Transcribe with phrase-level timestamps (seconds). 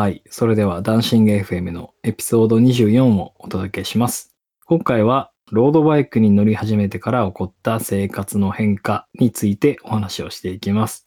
[0.00, 0.22] はい。
[0.30, 4.34] それでは、ダンシング FM のエピソード24をお届けします。
[4.64, 11.06] 今回は、ロードバイクに乗り始めてから起こった生活の変化についてお話をしていきます。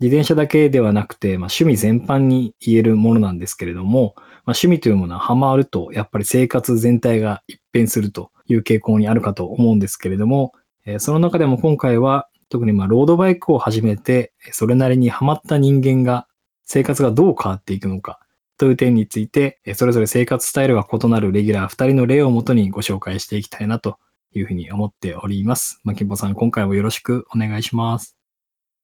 [0.00, 10.50] 自転車だけではなくて、まあ、趣味全般に言えるものなんですけれども、まあ、趣味というものはハマると、やっぱり生活全体が一変するという傾向にあるかと思うんですけれども、
[10.84, 16.26] えその中でも今回は、特にまあロードバイクを始めて、それなりにハマった人間が
[16.64, 18.18] 生活がどう変わっていくのか
[18.62, 23.98] という点について、えーそれぞれ生活スタイルが異なるレギュラー2人の例をもとにご紹介していきたいなと
[24.36, 25.80] いうふうに思っております。
[25.82, 28.16] まきんぼさん、今回もよろしくお願いします。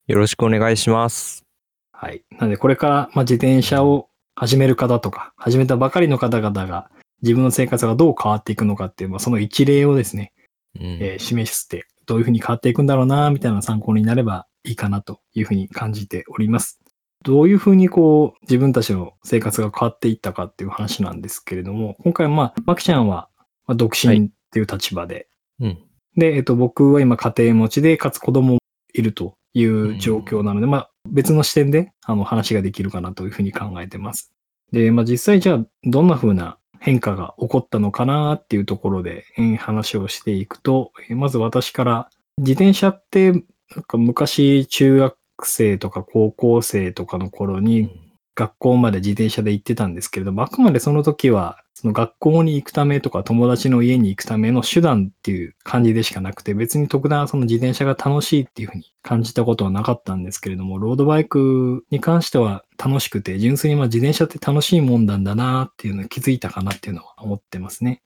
[0.08, 1.44] よろしくお願いします。
[1.92, 2.24] はい。
[2.32, 6.90] なので、これから、まあ、自転車を始める方とか、始めたばかりの方々が、
[7.22, 10.32] 自分の生活がどう変わっていくのかっていう、まあ、その一例をですね、
[10.74, 16.80] うんえー示して、どういうふうに変わっていくんだろうな、みたいな参考になればいいかなというふうに感じております。
[17.28, 23.28] どういうふうにこう、自分たちの生活が変わっていったかっていう話なんですけれども、今回はまあ、まきちゃんは、
[23.66, 25.28] まあ、独はい身っていう立場で、
[25.60, 25.78] うん。
[26.16, 28.58] で、えっと、僕は今家庭持ちで、かつ子供も
[28.94, 34.32] いるという状況なので、まあ、別の視点で、あの、話ができるかなというふうに考えてます。
[34.72, 43.42] で、まあ、実際じゃあ、どんな風な変化が起こったのかなっていうところで、えー話をしていくと、えーまず私から、自転車って、なん
[43.86, 48.08] か昔、中学生とか高校生とかの頃に、
[48.38, 68.02] 学校まで自転車で行ってたんですけれども、あくまでその時は、その学校に行くためとか友達の家に行くための手段っていう感じでしかなくて、別に特段その自転車が楽しいっていうふうに感じたことはなかったんですけれども、ロードバイクに関しては楽しくて、純粋にまあ自転車って楽しいもんなんだなっていうのに気づいたかなっていうのは思ってますね。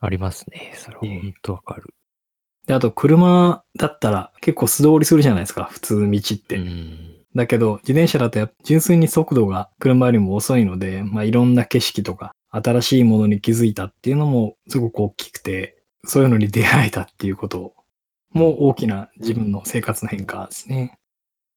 [0.00, 0.72] ありますね。
[0.74, 1.94] それはええ本当わかる。
[2.70, 6.56] で、あと車だったら結構素通りするじゃないですか、普通道って。
[6.56, 7.16] うん。
[7.34, 17.74] だけど、自転車だと純粋に速度が車よりも遅いので、まあいろんな景色とか、新しいものに気づいたっていうのもすごく大きくて、そういうのに出会えたっていうこと
[18.30, 20.96] も大きな自分の生活の変化ですね。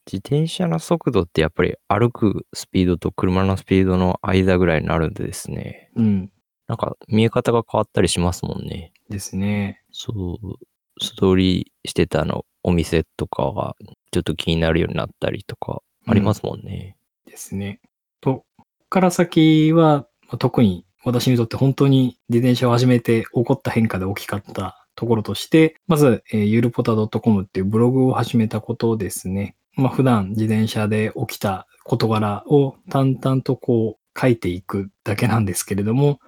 [0.07, 5.91] 自転車の速度ってやっぱり歩くスピードと車のスピードの間ぐらいになるんでですね。
[5.95, 6.31] うん。
[6.67, 8.93] なんか見え方が変わったりしますもんね。
[9.09, 9.83] ですね。
[9.91, 10.55] そう。
[10.99, 13.75] 素通りしてたのお店とかが
[14.11, 16.95] ちょっと気になるようになったりとかありますもんね。
[17.25, 17.81] ですね。
[18.21, 29.55] と、ここから先は、まあ特に私にとって本当に自転車を始めて起こった変化で大きかったところとして、まず、えーゆるぽた .com っていうブログを始めたことですね。
[29.75, 36.19] まあ普段自転車で起きた事柄を淡々とこう書いていくだけなんですけれども、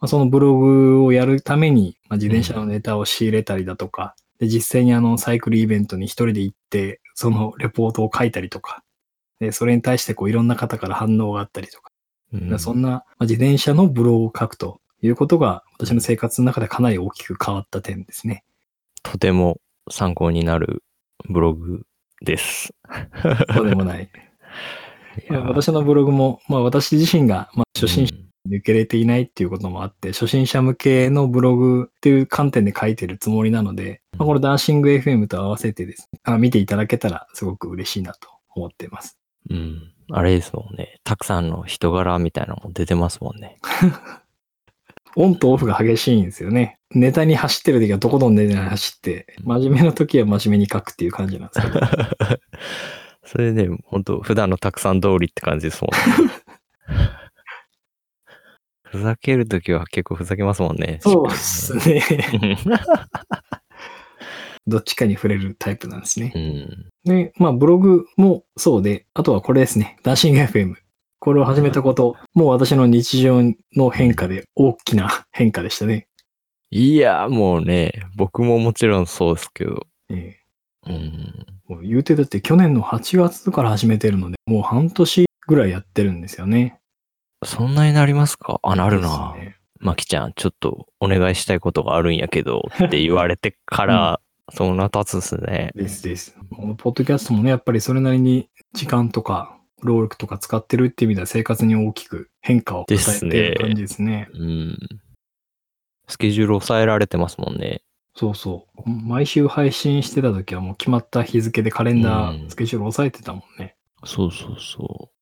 [0.00, 8.84] まあ、そのブログをやるために、まあ、自転車のネタを仕入れたりだとか、で実際にあのサイクルイベントに一人で行って、そのレポートを書いたりとか、
[9.40, 11.90] で、それに対してこういろんな方から反応があったりとか、
[12.32, 18.44] うんそんなまあ自転車のブログを書くということが私の生活の中でかなり大きく変わった点ですね。
[19.02, 19.60] とても
[19.90, 20.82] 参考になる
[21.28, 21.82] ブログ
[22.20, 22.74] です。
[23.54, 24.10] そうでもない。
[25.30, 39.18] いや私のブログも、まあ私自身が、まあ、初心者うんに受け入れていないっていうこともあって、初心者向けのブログっていう観点で書いてるつもりなので、まあ、これダンシング FM と合わせてですね、あ見ていただけたらすごく嬉しいなと思っています。
[39.50, 39.92] うん。
[40.10, 41.00] あれですもんね。
[41.04, 43.58] たくさんの人柄みたいなのも出てますもんね。
[45.16, 46.78] オンとオフが激しいんですよね。
[46.94, 51.86] ネタに走ってる時はとことんネタに走って、真面目な時は真面目に書くっていう感じなんですけど。
[53.24, 56.32] それで、本当普段のたくさん通りって感じですもんね。
[58.90, 60.98] ふざけるときは結構ふざけますもんね。
[61.02, 62.02] そうですね。
[64.66, 66.28] う どっちかに触れるタイプなんですね。
[66.28, 66.88] ん。
[67.04, 69.96] で、まあブログもそうで、あとはこれですね。
[70.02, 70.74] ダンシング FM。
[71.20, 73.42] これを始めたこと、もう私の日常
[73.74, 76.06] の変化で大きな変化でしたね。
[76.70, 79.86] いや、もうね、僕ももちろんそうですけど。
[80.10, 80.38] え
[80.86, 80.94] うん。
[80.94, 86.77] えもう言うてだって去年の8月から始めてるので、もう半年ぐらいやってるんですよね。
[87.44, 88.60] そんなになりますか？
[88.62, 89.34] あ、なるな。
[89.36, 94.20] ですねまきちゃん、ちょっとお願いしたいことがあるんやけど、 って言われてから、
[94.52, 95.70] そんな経つんすね。
[95.74, 96.36] ですです。
[96.50, 104.28] このポッドキャストもね、やっぱりそれなりに時間とか、労力とか使ってるっていう意味では生活に大きく変化を与えている感じですね。
[104.32, 104.78] うん。
[106.08, 107.82] スケジュール抑えられてますもんね。
[108.16, 108.90] そうそう。
[108.90, 113.76] 毎週配信してた時はもう決まった日付でカレンダうんー、スケジュール押さえてたもんね。
[114.04, 115.17] そうそうそう。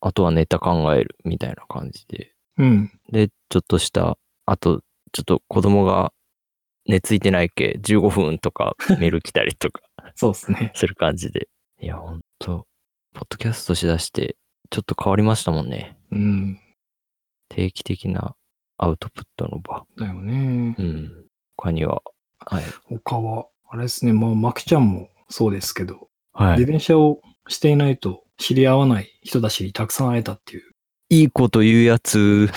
[0.00, 2.32] あとはネタ考えるみたいな感じで。
[2.58, 2.92] うん。
[3.10, 6.12] で、ちょっとした、あと、ちょっと子供が
[6.86, 9.82] 寝ついてないっけ、15分とか メール来たりとか
[10.14, 10.72] そうですね。
[10.74, 11.48] する感じで。
[11.80, 12.66] いや、ほんと、
[13.14, 14.36] ポッドキャストしだして、
[14.70, 15.98] ちょっと変わりましたもんね。
[16.10, 16.60] うん。
[17.48, 18.36] 定期的な
[18.76, 19.86] アウトプットの場。
[19.96, 20.82] だよねう。
[20.82, 21.26] ん。
[21.56, 22.02] 他には、
[22.40, 22.64] はい。
[22.84, 26.58] 他は、あれですね、まあ、マキちゃんもそうですけど、はい。
[26.58, 30.62] 自転車をしていないと知り合わない人たちにたくさん会えたっていう。
[31.10, 32.48] いいこと言うやつ。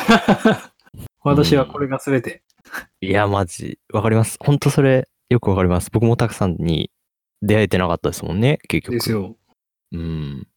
[1.23, 2.43] 私はこれが全て。
[3.01, 4.37] いや、マジ、わかります。
[4.39, 5.89] ほんとそれ、よくわかります。
[5.91, 6.91] 僕もたくさんに
[7.41, 8.95] 出会えてなかったですもんね、結局。
[8.95, 9.37] ですよ。
[9.91, 10.47] うん。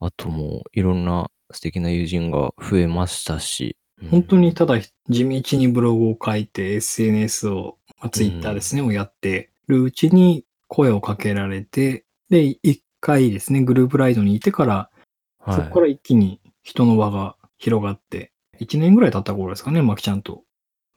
[0.00, 3.76] あともう、いろんな素敵な友人が増えましたし。
[4.02, 14.90] うん本当にただ地道にブログを書いて SNS を、まあ、Twitter ですね、をやってるうちに声をかけられて、で、一回ですね、グループライドにいてから、
[15.38, 20.42] はい、そこから一気に人の輪が広がって、1年ぐらい経った頃ですかね、マキちゃんと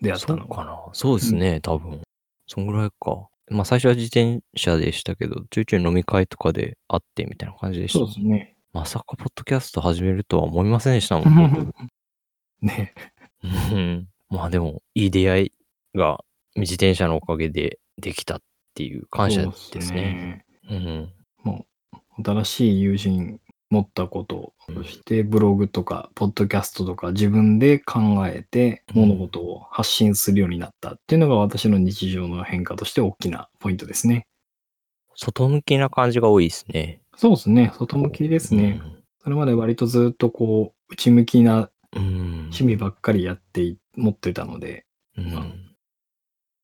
[0.01, 0.43] 出会ったのが。
[0.43, 0.79] そうかな。
[0.93, 2.01] そうですね、多分。
[2.47, 3.27] そんぐらいか。
[3.49, 7.99] まあ最初は自転車でしたけど、ちょいちょい飲み会とかで会ってみたいな感じでした。
[7.99, 8.55] そうですね。
[8.71, 11.73] まさかポッドキャスト始めるとは思いませんでしたもん、僕
[12.61, 12.93] ね
[13.43, 15.51] うん まあでも、いい出会い
[15.95, 16.23] が
[16.55, 18.41] 自転車のおかげでできたっ
[18.75, 20.45] ていう感謝ですね。
[20.69, 21.13] うん。
[22.23, 34.27] 新しい友人持ったこと、そしてブログとか、ポッドキャストとか自分で考えて物事を発信するようになったっていうのが私の日常の変化として大きなポイントですね。
[35.15, 37.01] 外向きな感じが多いですね。
[37.15, 37.71] そうですね。
[37.77, 38.81] 外向きですね。
[39.23, 42.03] それまで割とずっとこう、内向きなうん。
[42.47, 44.85] 趣味ばっかりやってい、持ってたので、
[45.17, 45.75] うん。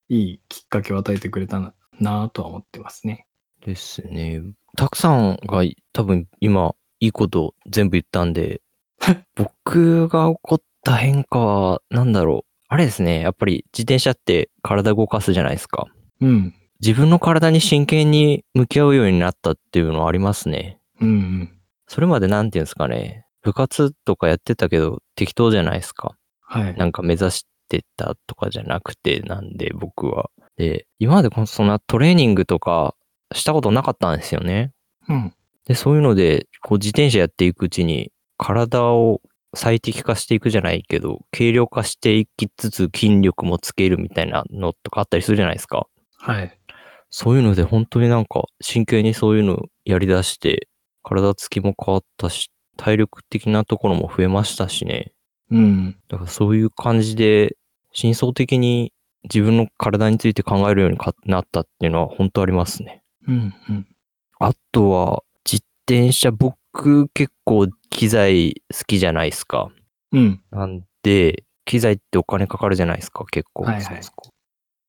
[0.09, 3.25] いいきっかけを与えてくれたな、とは思ってますね。
[3.65, 4.41] ですね。
[4.75, 5.63] たくさんが
[5.93, 8.61] 多分今いいこと全部言ったんで、
[9.35, 12.53] 僕が起こった変化は何だろう。
[12.67, 13.21] あれですね。
[13.21, 15.87] やっぱり自転車って体動かすじゃないですか。
[16.21, 16.55] うん。
[16.81, 20.79] 自分の体に真剣に向き合うようになったっていうのはありますね。
[20.99, 21.59] うんうん。
[21.87, 23.25] それまでなんていうんですかね。
[23.41, 26.15] 部活とかやってたけど適当じゃないですか。
[26.41, 26.75] はい。
[26.75, 30.29] なんか目指してたとかじゃなくて、なんで僕は。
[30.57, 32.95] で、今までこのそんなトレーニングとか
[33.33, 34.71] したことなかったんですよね。
[35.09, 35.33] うん。
[35.65, 39.21] で、そういうので、こう自転車やっていくうちに、体を
[39.55, 45.87] 最適化していくじゃないけど、軽量化していきつつ筋力もつけるみたいなのとかあったりするじゃないですか。
[46.17, 46.59] はい。
[47.09, 50.67] そういうので本当になんか真剣にそういうのやり出して、
[51.03, 55.11] 体つきも変わったし、体力的なところも増えましたしね。
[55.51, 55.95] うん。
[56.09, 57.55] だからそういう感じで、
[57.91, 58.91] 深層的に
[59.25, 63.02] 自分の体について考えるようにかなったっていうのは本当ありますね。
[63.27, 63.53] うん。
[63.69, 63.87] うん。
[64.39, 69.69] あとは、自転車、僕結構機材好きじゃないですか。
[70.11, 70.41] うん。
[70.51, 73.63] なんで、機材ってお金かかるじゃないですか、結構。
[73.63, 74.01] はいはい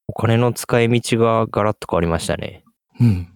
[0.06, 2.62] お金の使い道がガラッと変わりましたね。
[3.00, 3.28] うん。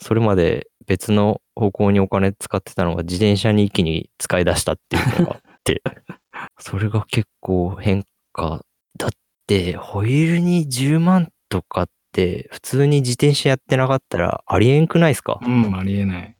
[0.00, 5.82] それまで別の方向にお金使ってたのが自転車に一気に使い出したっていうのがあって、
[6.58, 8.64] それが結構変化。
[8.98, 9.10] だっ
[9.46, 15.40] て、ホイールに10万とかって、普通に自転車やってなかったらありえんくないですか？
[15.42, 15.74] うん。
[15.76, 16.36] ありえない。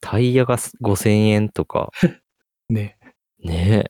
[0.00, 1.90] タイヤが5000円とか、
[2.70, 2.98] ね。
[3.44, 3.84] ね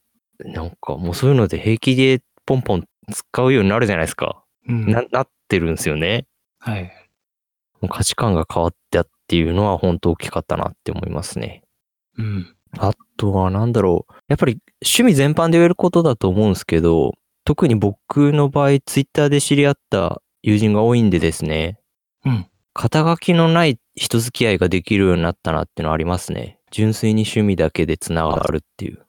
[0.44, 0.50] え。
[0.52, 4.44] なんかもうそういうので平気でポンポン使うようになるじゃないですか。
[4.68, 4.86] うん。
[4.90, 6.26] な、なってるんですよね。
[6.60, 6.84] はい。
[7.80, 11.62] もう価値観が変わったっていうのは本当大きかったなって思いますね。
[12.18, 12.56] うん。
[12.78, 14.14] あとはなんだろう。
[14.28, 21.78] やっぱり趣味全般で言えることだと思うんですけど、特に僕の場合、ツイッターで知り合った友人が多いんでですね、
[22.24, 22.46] うん。
[22.72, 26.58] 肩書きのない人付き合いができるようになったなっていうのはありますね。
[26.70, 29.04] 純粋に趣味だけで繋がるっていう。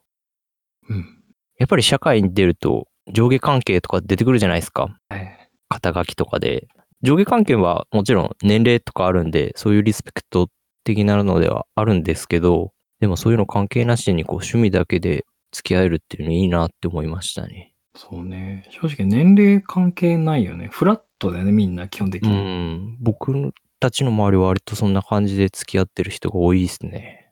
[0.90, 1.24] うん。
[1.60, 4.90] やっぱり社会に出ると上下関係とか出てくるじゃないですか。
[5.10, 5.50] はい。
[5.70, 6.68] 肩書きとかで。
[7.04, 10.50] 上下関係はもちろん年齢とかあるんで、そういうリスペクト
[10.84, 17.71] 的なのではあるんですけど、でもそういうの関係なしにこう趣味だけで付き合えるっていうのいいなって思いましたね。
[17.96, 18.68] そうね。
[18.70, 20.68] 正直年齢関係ないよね。
[20.72, 22.34] フラットだよね、みんな基本的うに。
[22.34, 22.98] ん。
[23.02, 27.32] 僕たちの周りは割とそんな感じで付き合ってる人が多いですね。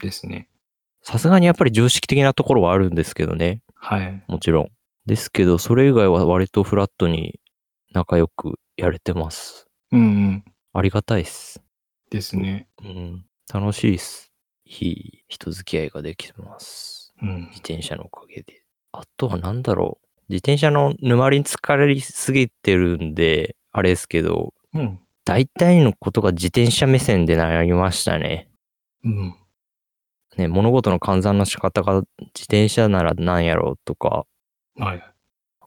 [0.00, 0.48] ですね。
[1.02, 3.62] さすがにやっぱり常識的なところはあるんですけどね。
[3.74, 4.22] はい。
[4.28, 4.70] もちろん。
[5.06, 7.40] ですけど、それ以外は割とフラットに
[7.92, 9.66] 仲良くやれてます。
[9.92, 10.44] うんうん。
[10.72, 11.60] ありがたいっす。
[12.10, 12.68] ですね。
[12.82, 13.24] うん。
[13.52, 14.30] 楽しいっす。
[14.64, 17.12] いい人付き合いができてます。
[17.22, 17.58] うん自。
[17.58, 18.59] 転車のおかげで。
[18.92, 20.06] あとは何だろう。
[20.28, 25.00] 自転車の沼りに疲れすぎてるんで、あれですけど、うん。
[25.24, 28.48] 大体のことが自転車目線でなりましたね。
[29.04, 29.34] うん。
[30.36, 34.24] ね、物事の換算の仕方が自転車なら何やろうとか、
[34.76, 35.04] はい。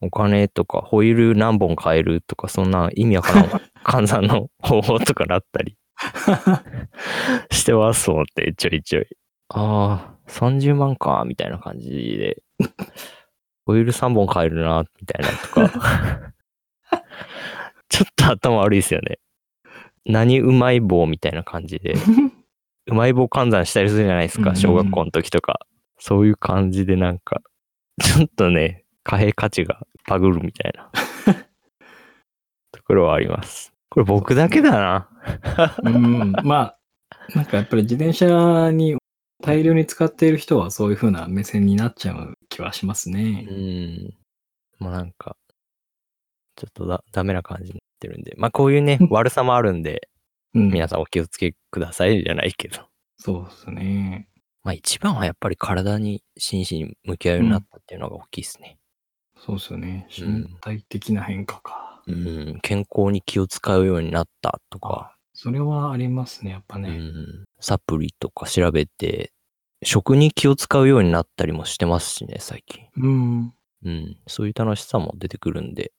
[0.01, 3.45] お金とか、ホイール何本買えるとか、そんな意味わからん
[3.85, 5.77] 換算の方法とかだったり
[7.51, 9.05] してますもんって、ちょいちょい。
[9.49, 12.43] ああ、30万か、みたいな感じで、
[13.65, 16.33] オイル3本買えるな、みたいなとか。
[17.89, 19.19] ちょっと頭悪いですよね。
[20.05, 21.95] 何うまい棒みたいな感じで、
[22.87, 25.59] うまい棒換算したりするじゃないですか、小学校の時とか。
[25.99, 27.41] そういう感じでなんか、
[28.01, 30.89] ちょっとね、貨幣価値がバグるみたいな
[32.71, 33.73] ところはあります。
[33.89, 35.09] これ僕だけだな。
[35.83, 36.77] うん、まあ、
[37.35, 38.97] なんかやっぱり自転車に
[39.43, 43.41] 大量に使っている人はそういう風な目線になっちゃう気はしますうね。
[43.41, 44.13] ん。
[44.79, 45.35] まあなんか、
[46.55, 48.33] ちょっとだダメな感じになってるんで。
[48.37, 50.07] まあこういうね、悪さもあるんで、
[50.53, 50.69] うん。
[50.69, 52.87] 皆さんお気をつけくださいじゃないけど。
[53.17, 54.29] そうですね。
[54.63, 58.77] まあ一番はやっぱり体に真摯に向き合うようになったっていうのが大きいですね。
[59.37, 60.07] そうですよね。
[60.21, 62.01] うん身体的な変化か。
[62.07, 62.59] うん。
[62.61, 66.97] 健康に気を使うようになったとか、それはありますね、やっぱうね。
[66.97, 67.43] ん。
[67.59, 69.31] サプリとか調べて、
[69.83, 72.85] 食に気を使うようになったりもしてますしね、最近。
[72.97, 73.53] うん。
[73.83, 74.17] うん。
[74.27, 75.91] そういう楽しさも出てくるんで、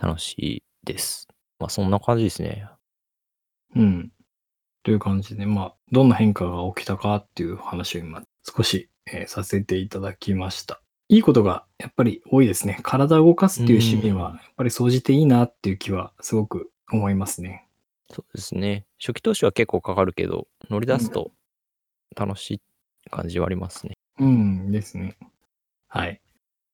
[0.00, 1.26] 楽しいです。
[1.58, 2.68] まあそんな感じですね。
[3.74, 4.12] うん。
[4.84, 10.80] という感じで、まあ、どんな変化が起きたかっていう話を今、少し、えーさせていただきました。
[11.08, 12.78] いいことがやっぱり多いですね。
[12.82, 17.65] 体を動かすっていう趣味は、やっぱり総じていいなっていう気はすごく思いますね。
[18.12, 18.86] そうですね。
[19.00, 21.32] 初期投資は結構かかるけど、乗り出すと
[22.16, 22.60] 楽しい
[23.10, 23.94] 感じはありますね。
[24.18, 25.16] うんですね。
[25.88, 26.20] はい。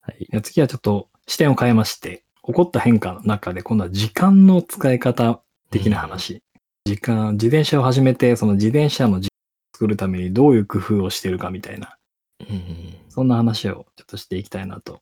[0.01, 0.27] はい。
[0.29, 6.43] じゃあ次はちょっと視点を変えまして、起こった変化の中で今度は時間の使い方的な話。
[6.85, 11.97] 時間、自転車を始めて、その自転車の時間を作るためにどういう工夫をしてるかみたいな、
[12.41, 12.95] うん。
[13.09, 15.01] そんな話をちょっとしていきたいなと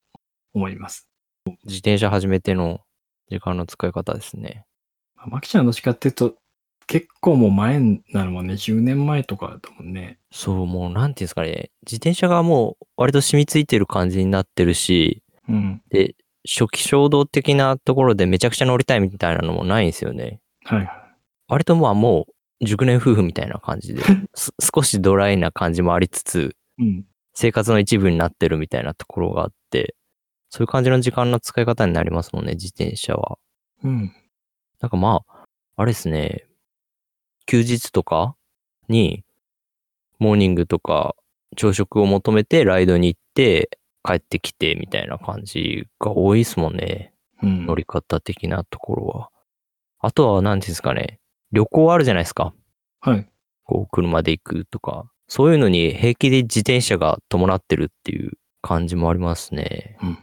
[0.54, 1.08] 思います。
[1.66, 2.82] 自転車始めての
[3.30, 4.66] 時間の使い方ですね。
[5.22, 6.36] まあマキちゃんどっちかっていうと、
[6.88, 8.54] 結構もう前になるもんね。
[8.54, 10.20] 10年前とかだもんね。
[10.32, 11.72] そう、もうなんていうんですかね。
[11.86, 15.82] 自転車がもう割と染みついてる感じになってるし、うん。
[15.90, 20.40] で、初期衝動的なところでめちゃくちゃ乗りたいみたいなのもないんですよね。
[20.64, 20.90] はいはい。
[21.48, 22.26] 割とまあも
[22.62, 24.02] う熟年夫婦みたいな感じで、
[24.34, 27.06] す少しドライな感じもありつつ、うん。
[27.34, 29.96] 生活の一部になってるみたいなところがあって、
[30.50, 33.38] そういう感じの時間の使い方になりますもんね、自転車は。
[33.84, 34.14] うん。
[34.82, 35.46] なんかまあ、
[35.78, 36.46] あれですね、
[37.46, 38.36] 休日とか
[38.90, 39.24] に、
[40.20, 41.16] モーニングとか
[41.56, 47.14] 朝食を求めてライドに行って帰ってきてみたいな感じが多いですもんね。
[47.42, 47.66] うん。
[47.66, 49.30] 乗り方的なところは。
[50.00, 51.20] あとは何ていうんですかね、
[51.52, 52.54] 旅行あるじゃないですか。
[53.02, 53.28] はい。
[53.64, 55.06] こう車で行くとか。
[55.28, 59.98] そういうのに平気で自転車が伴ってるっていう感じもありますね。
[60.02, 60.18] うん。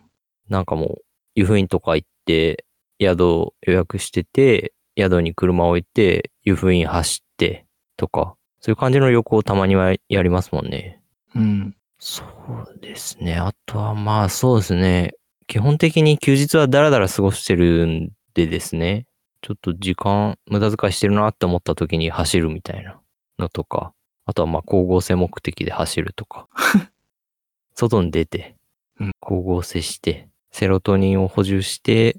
[0.48, 0.98] なんかもう、
[1.34, 2.64] 湯布院とか行って、
[3.00, 11.00] 宿を予約してて、宿に車を置いて、湯布院走って、とか、そういう感じの旅行をたまにはやりますもんね。
[11.34, 11.76] うん。
[11.98, 13.36] そうですね。
[13.36, 15.14] あとはまあそうですね。
[15.46, 19.06] 基本的に休日はダラダラ過ごしてるんでですね。
[19.40, 23.00] ちょっと時間無駄遣いしてるなって思った時に走るみたいな
[23.38, 23.92] のとか。
[24.26, 26.48] あとはまあ光合成目的で走るとか。
[27.74, 28.56] 外に出て
[29.00, 32.18] うん、光合成して、セロトニンを補充して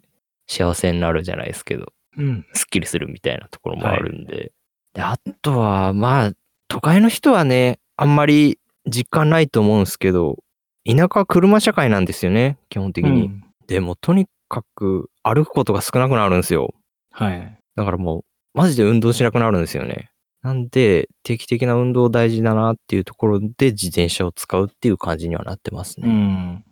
[0.49, 1.93] 幸せになるじゃないですけど。
[2.17, 2.45] うん。
[2.53, 4.51] スッキリするみたいなところもあるんで。
[4.93, 6.31] で、あとは、まあ、
[6.67, 10.37] 都会の人はね、あんまり実感ないと思うんですけど、
[10.85, 13.25] 田舎は車社会なんですよね、基本的に。
[13.25, 16.73] うんでも、とにかく歩くことが少なくなるんですよ。
[17.11, 17.59] はい。
[17.75, 18.23] だからもう、
[18.55, 20.09] マジで運動しなくなるんですよね。
[20.41, 26.11] なんで、定期的な運動大事だなっていうところで自転車を使うっていう感じにはなってますうね。
[26.11, 26.65] ん。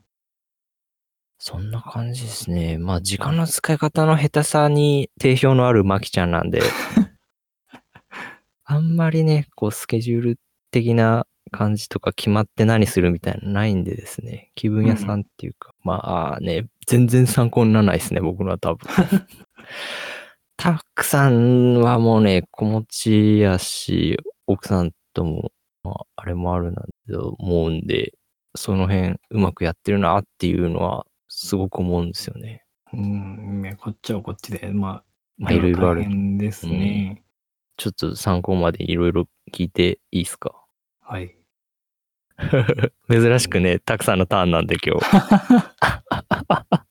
[1.39, 2.77] そんな感じですね。
[2.77, 6.61] まあ、時間の使い方の下手さに定評のあるマキちゃんなんで、
[8.65, 10.39] あんまりね、こう、スケジュール
[10.71, 18.87] 的な感じとか決まって何するみたいなのないんでですね、気分屋さんっていうか、まあね、全然参考にならないですね、僕のは多分。
[20.57, 24.17] タクさんはもうね、子持ちやし、
[24.47, 25.51] 奥さんとも、
[25.83, 28.13] まあ、あれもあるなと思うんで、
[28.55, 31.05] その辺うまくやってるなっていうのは
[31.39, 32.63] すごく思うんですよね。
[32.93, 33.61] うん。
[33.61, 35.03] ねこっちはこっちで、まあ、
[35.37, 36.03] まあいろいろある
[36.39, 37.23] ですね。
[37.77, 40.55] ちょっと参考までいろいろ聞いていいですか？
[40.99, 41.37] はい。
[43.07, 45.05] 珍しくね、たくさんのターンなんで今日。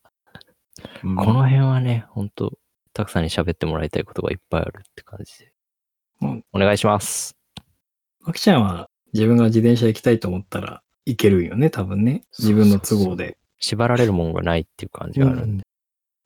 [1.03, 2.57] うんこの辺はね、ほんと、
[2.93, 5.53] たくさんに喋ってもらいたいことがいっぱいあるって感じで
[6.21, 6.45] うん。
[6.53, 7.37] お願いします。
[8.21, 12.23] マキちゃんは自分が自転車行きたいと思ったら行けるんよね、多分ね。
[12.39, 13.37] 自分の都合で。
[13.59, 15.63] 縛られるもんがないっていう感じがあるんで。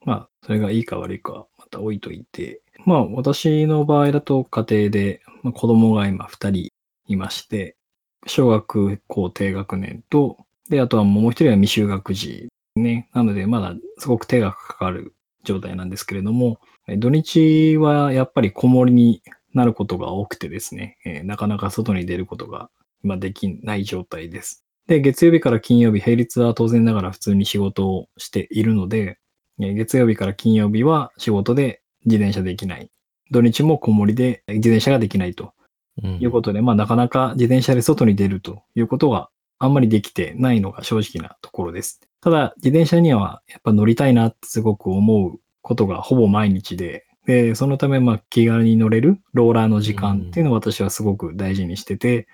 [0.06, 2.62] まあ、それがいいか悪いかまた置いといて。
[2.86, 6.70] まあ、私の場合だと家庭で、まあ、子供が今2人
[7.08, 7.76] いまして、
[8.28, 10.38] 小学校低学年と、
[10.70, 13.10] で、あとはもう一人は未就学児ね。
[13.14, 19.22] なので、まだすごく手がかかる状態なんですけれども、土日はやっぱり子守に
[19.54, 22.70] なることが多くてですね、えーなかなか外に出ることが
[23.04, 24.64] 今できない状態です。
[24.88, 29.20] で、月曜日から金曜日、平日は当然ながら普通に仕事をしているので、
[29.60, 32.90] えー月曜日から金曜日は仕事で自転車できない。
[33.30, 35.54] 土日も子守で自転車ができないと
[36.04, 42.02] うんいうことで、まあなかなか自転車で外に出るということがあんまりできてないのが正直なところです。
[42.22, 52.28] ただ、自転車にはやっぱ乗りたいなってすごく思うことがほぼ毎日で、で、そのためまあ気軽に乗れるローラーの時間っていうのを私はすごく大事にしてて、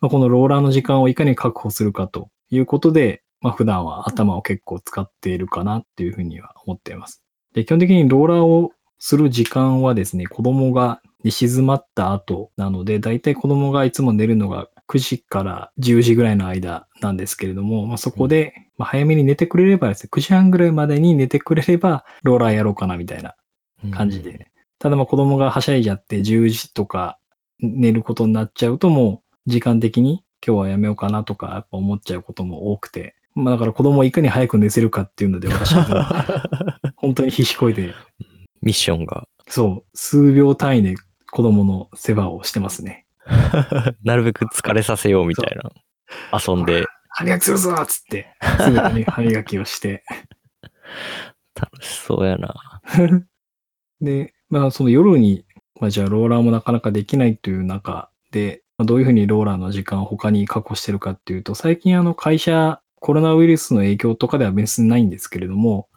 [0.00, 7.22] まあ、このローラーの時間をいかに確保するかということで、まあ普段は頭を結構使っているかなっていうふうには思っています。
[7.54, 23.34] で、基本的にローラーをする時間はですね、子供が寝静まった後なので、だいたい子供がいつも寝るのが9時から10時ぐらいの間なんですけれども、まあ、そこで、まあ、早めに寝てくれればですね、9時半ぐらいまでに寝てくれれば、ローラーやろうかなみたいな
[23.90, 24.48] 感じで。
[24.78, 27.18] ただまあ子供がはしゃいじゃって10時とか
[27.60, 33.14] 寝ることになっちゃうともう時間的に今日はやめようかなとかやっぱ思っちゃうことも多くて。
[33.34, 36.36] まあだから子供をいかに早く寝せるかっていうので私は
[36.96, 37.94] 本当に必死こいて、
[38.60, 40.96] ミッションが、そう、数秒単位で
[41.30, 43.06] 子供の世話をしてますね。
[44.04, 45.70] なるべく疲れさせようみたいな。
[46.38, 50.04] 遊んで歯磨きするぞっつって、すぐに歯磨きをして。
[51.54, 52.54] 楽しそうやな。
[54.02, 55.44] で、まあその夜に、
[55.80, 65.88] まあじゃあローラーもなかなかできないという中で、まあどういうふうにローラーの時間を他に確保してるかっていうと、最近あの会社、コロナウイルスの影響とかでは別にないんですけれども、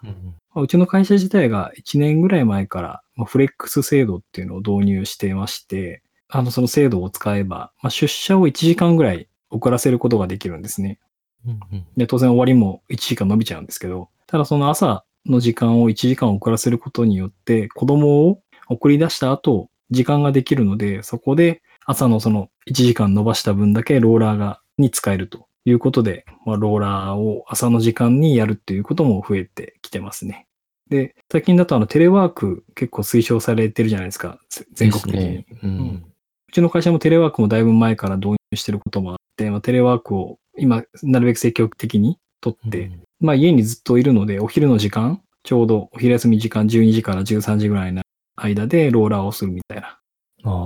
[0.53, 10.99] まあうちの会社自体が1年ぐらい前から、まあフレックス制度っていうのを導入してまして、あのその制度を使えば、まあ、出社を1時間ぐらい遅らせることができるんですね。
[11.45, 30.47] うんうんで、当然終わりも1時間伸びちゃうんですけど、ただその朝の時間を1時間遅らせることによって、子供を送り出した後、時間ができるので、そこで朝のその1時間伸ばした分だけローラーが、に使えるということで、まあ、ローラーを朝の時間にやるっていうことも増えてきてますね。
[30.89, 34.39] で、最近だとあのテレワーク結構推奨されてるじゃないですか。
[34.73, 35.45] 全国的に。
[35.63, 36.05] うん
[36.47, 42.91] うちの会社もテレワークもだいぶ前から導入してることもあって、まあ、テレワークを今、なるべく積極的に取って、
[43.25, 48.03] まあ家にずっといるので、お昼の時間、ちょうどお昼休み時間12時から13時ぐらいの
[48.35, 49.99] 間でローラーをするみたいな、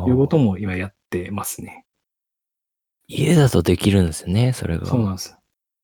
[0.07, 1.85] いうことも今やってますね。
[3.07, 4.85] 家だとできるんですね、それが。
[4.85, 5.35] そうなんです。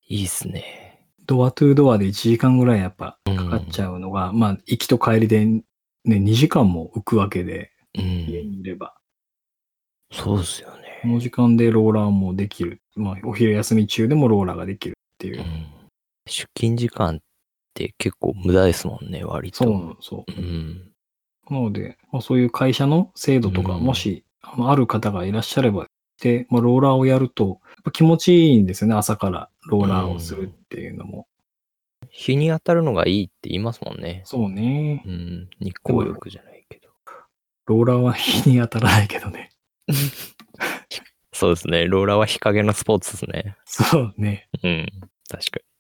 [0.08, 1.08] いいっすね。
[1.26, 5.64] ドアトゥードアで1時間ぐらいやっぱうんかかっちゃうのが、まあ行きと帰りでね、
[6.06, 8.04] 2時間も浮くわけで、うん。
[8.04, 8.96] 家にいれば。
[10.12, 10.70] そうですよ
[11.02, 11.20] このね。
[11.20, 12.82] 時間でローラーもできる。
[12.96, 15.44] まあお昼休み中でもローラーができるっていうう。
[15.44, 15.75] ん
[16.28, 17.20] 出勤時間っ
[17.74, 19.64] て結構無駄ですもんね、割と。
[19.64, 20.32] そうなの、そう。
[20.32, 20.92] うん。
[21.50, 25.88] なので、まあ、そういう会社の制度とか、うんもし、あのある方がいらっしゃれば、
[26.22, 31.28] で、まあ、ローラーをやると、やっぱ気持ちいいんですよね、朝からローラーをするっていうのも。
[32.10, 34.22] 日に当たるのがいいって言いますもんね。
[34.26, 35.10] そうねう。
[35.10, 35.50] ん。
[35.60, 36.90] 日光浴じゃないけど。
[37.66, 39.52] ローラーは日に当たらないけどね。
[41.34, 41.88] そうですね。
[41.88, 43.58] ローラーは日陰のスポーツですね。
[43.66, 44.48] そうね。
[44.64, 44.88] うん。
[45.28, 45.75] 確かに。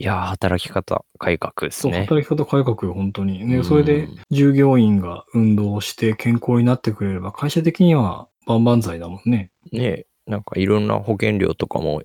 [0.00, 2.06] いやー、働き方改革ですね。
[2.06, 3.44] 働き方改革よ、本当に。
[3.44, 9.50] ね、うんそれで従業員が運動をして健康になってくれれば、会社的には万々歳だもんね。
[9.72, 12.02] ねなんかいろんな保険料とかも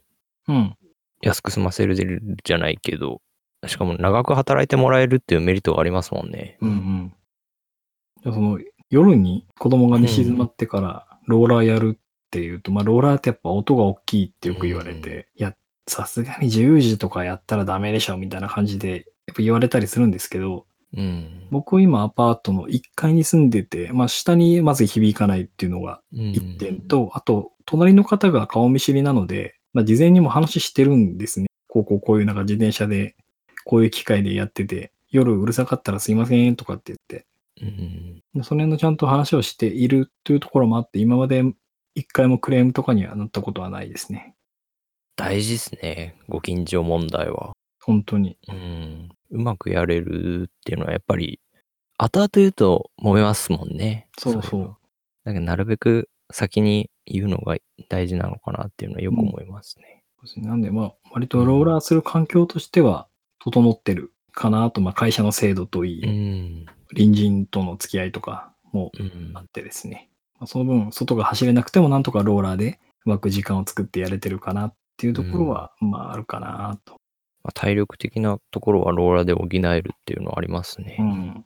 [0.50, 0.76] うん。
[1.22, 3.22] 安く済ませるじゃないけど、
[3.66, 6.58] しかも長く働いてもらえるっていうメリットがありますもんね。
[6.60, 7.14] うんうん。
[8.22, 15.56] じゃあその夜に子供が寝静まってからローラーやるっていうと、まあローラーってやっぱ音が大きいってよく言われて、いや、
[15.88, 21.48] さすがに10時とかやったらダメでしょみたいな感じでやっぱ言われたりするんですけど、うん。
[21.52, 31.48] 僕今アパートの1階に住んでて、まあ下にまず響かないっていうのがうん1点と、あと隣の方が顔見知りなので、まあ事前にも話してるんですね。
[31.68, 33.16] こうこうこういうなんか自転車で
[33.66, 37.26] こういう機械でやってて、夜うるさかったらすいませんとかって言って、
[37.62, 41.44] うんでその辺のちゃんと話をしているというところもあって、今まで
[41.96, 44.35] 一回もクレームとかにはなったことはないですね。
[45.16, 46.16] 大事ですね。
[46.28, 47.54] ご近所問題は。
[47.82, 48.38] 本当に。
[48.50, 49.10] うん。
[49.32, 51.40] うまくやれるっていうのはやっぱり、
[51.98, 54.08] 後々言うと揉めますもんね。
[54.18, 54.78] そうそれは
[55.24, 57.56] だからなるべく先に言うのが
[57.90, 60.04] 大事なのかなっていうのはよく思いますね。
[60.38, 60.42] う。
[60.42, 63.08] なんで、まあ、割とローラーする環境としては
[63.40, 66.10] 整ってるかなと、まあ会社の制度といい、う
[66.62, 66.66] ん。
[66.90, 70.10] 隣人との付き合いとかもうんあってですね。
[70.40, 76.94] まあその分、外が走れなくてもなんとかローラーでうまく時間を作ってやれてるかなっていうところは、まああるかなと。
[77.44, 80.98] まあ、体力的なところはローラーで補えるっていうのはありますね。
[81.00, 81.46] うん。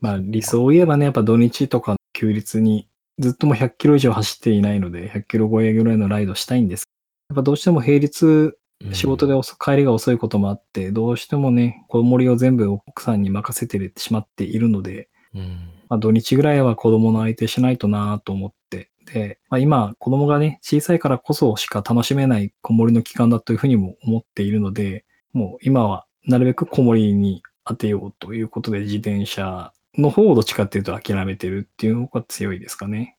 [0.00, 6.84] まあ理想を言えばね、やっぱ土日とか休日にずっともう100キロ以上走っていないので、100キロ超えぐらいのライドしたいんです。
[7.30, 15.70] やっぱどうしても平日うん仕事で遅帰りが遅いこともあって、どうしてもね、子守りを全部奥さんに任せてしまっているので、うん。
[15.88, 18.56] まあ、土日ぐらいは子供の相手しないとなと思って。
[19.04, 33.16] で、まあ、今、子供がね、小さいからこそしか楽しめない子守りの期間だというふうにも思っているので、もう今はなるべく子守りに当てようということで、自転車の方をどっちかっていうと諦めてるっていうのが強いですかね。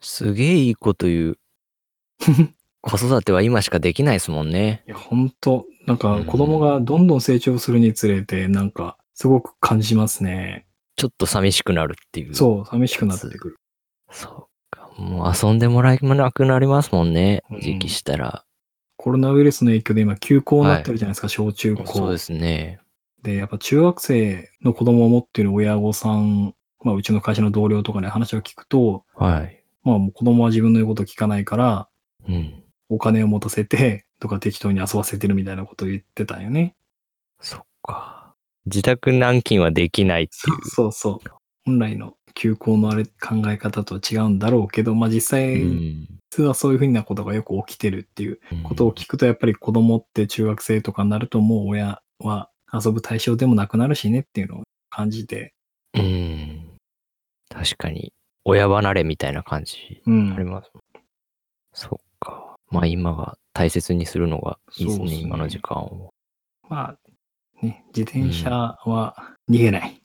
[0.00, 1.38] すげえいいこと言う。
[2.80, 4.84] 子育ては今しかできないですもんね。
[4.86, 10.66] いや、本当なんかうん子供がどんどん成長するにつれて、なんかすごく感じますね。
[10.96, 12.34] ちょっと寂しくなるっていう。
[12.34, 13.56] そう、寂しくなってくる。
[14.10, 14.47] そうか。
[14.98, 17.60] もう遊んでもらえなくなりますもんねうん。
[17.60, 18.44] 時期したら。
[18.96, 21.86] コロナウイルスの影響で今休校になってるじゃないですか、小中高。
[21.86, 22.80] そうですね。
[23.22, 29.62] で、やっぱ中学生の子供を持っている親御さん、まあうちの会社の同僚とかに話を聞くと、はい。
[29.84, 31.88] まあもう子供は自分の言うこと聞かないから、
[32.28, 32.64] うん。
[32.88, 36.74] お金を持たせて、 とか適当に遊ばせてるみたいなことを言ってたんよね。
[37.40, 38.34] そっか。
[38.66, 41.28] 自宅軟禁はできないってそいうそうそう。
[41.64, 46.06] 本来の休校のあれ考え方とは違うんだろうけど、まあ実際、うん。
[46.30, 55.54] 普通はそういうふうなことがよく起きてるっていうことを聞くと、やっぱり子供って中学生とかになるともう親は遊ぶ対象でもなくなるしねっていうのを感じて、
[55.94, 56.70] うん。
[57.48, 58.12] 確かに、
[58.44, 60.70] 親離れみたいな感じうんあります。
[61.72, 62.54] そっか。
[62.70, 66.10] まあ今が大切にするのがいいですね、すね今の時間を。
[66.68, 70.00] まあ、ね、自転車は逃げない。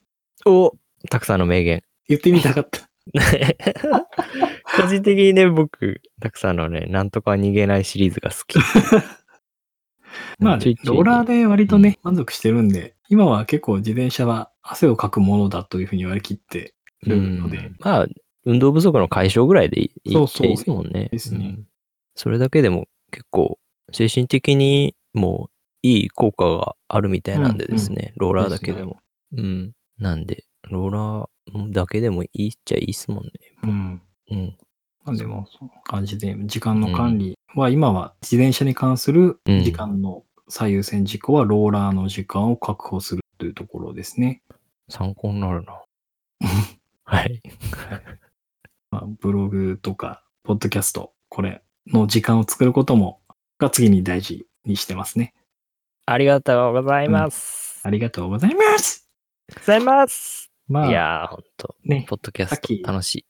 [0.48, 0.74] お
[1.10, 1.84] たくさんの名言。
[2.08, 2.89] 言ってみたかった。
[4.82, 8.58] 個人的にね、僕、たくさんのね、なんとか逃げないシリーズが好き。
[10.39, 18.08] まあ、ローラーで割とね、満足してるんで、今は結構自転車は汗をかくものだというふうに言われきってるので、うんまあ、
[18.46, 21.10] 運動不足の解消ぐらいでいいそうそうですもんね。
[21.12, 21.68] ですねうん
[22.16, 23.60] それだけでも結構、
[23.92, 25.50] 精神的にも
[25.82, 29.00] いい効果があるみたいなんでですね、ローラーだけでも。
[29.36, 29.74] うん。
[29.98, 31.30] なんで、ローラー
[31.69, 33.32] だけでもいいっちゃいいっすもんね。
[33.63, 34.01] うん。
[34.32, 34.58] うん。
[35.03, 44.41] まあでも、そんな感じで、時間の管理は、今は自転車に関するうん時間の最優先事項は、ローラーの時間を確保するというところですね。
[44.89, 45.82] 参考になるな。
[47.03, 47.41] はい。
[48.91, 53.21] まあ、ブログとか、ポッドキャスト、これの時間を作ることも、
[53.60, 55.34] が次に大事にしてますね。
[56.06, 57.82] ありがとうございます。
[57.84, 59.10] ありがとうございます。
[59.53, 60.53] ございます。
[60.67, 63.26] まあ、いやー、ほんと、ね、ポッドキャスさっきト楽しい。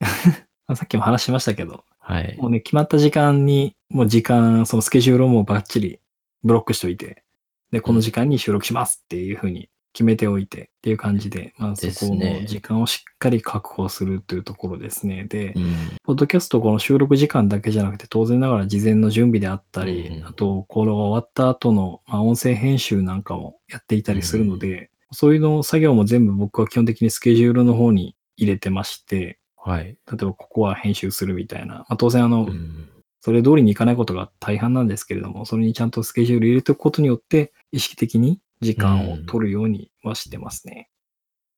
[0.74, 2.36] さっきも話しましたけど、はい。
[2.38, 6.00] もうね、決まった時間に、もう時間、そのスケジュールをもうバッチリ
[6.42, 7.24] ブロックしといて、
[7.70, 15.24] で、この時間に収録しますっていうふうに決めておいてっていう感じで、まあそこの時間をしっかり確保するというところですね。
[15.24, 15.74] でう、ん。
[16.02, 29.84] ポッドキャストこの収録時間だけじゃなくて、当然ながら事前の準備であったり、うんあと、これが終わった後の、まあ、音声編集なんかもやっていたりするので、そういうの作業も全部僕は基本的にスケジュールの方に入れてまして、はい。
[29.84, 31.74] 例えばここは編集するみたいな。
[31.74, 32.88] まあ、当然あの、うん
[33.24, 40.90] それ通りにいかないことが大半なんですけれども、それにちゃんとスケジュール入れておくことによって、意識的に時間を取るようにはしてますね。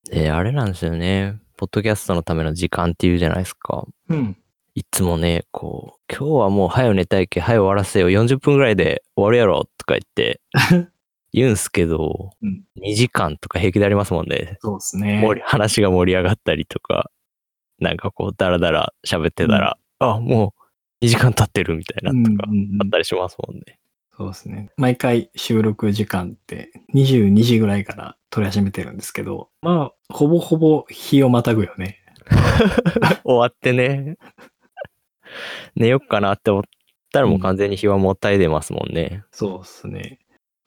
[0.09, 1.41] で、あれなんですよね。
[1.57, 3.85] ポッドキャストのための時間っていうじゃないですか。
[4.09, 4.37] うん。
[4.77, 10.41] いつもね、こう、今日はもう早寝たいけ、早終わらせよ、40分ぐらいで終わるやろ、とか言って、
[11.37, 14.59] 言うんすけど、うん2時間とか平気でありますもんね。
[14.61, 15.23] そうですね。
[15.45, 17.11] 話が盛り上がったりとか、
[17.79, 20.55] なんかこう、だらだら喋ってたら、あ、も
[21.01, 23.79] う2時間経ってるみたいなうんとかうんうんあったりしますもんね。
[24.17, 24.71] そうですね。
[24.79, 31.99] 毎回収録時間って22時ぐらいから撮り始めてるんですけど、まあ、ほぼほぼ日をまたぐよね。
[33.25, 34.17] 終わってね、
[35.77, 36.63] 寝よっかなって思っ
[37.13, 39.23] たらもう完全に日はもったい出ますもんね。
[39.33, 40.19] そうですね。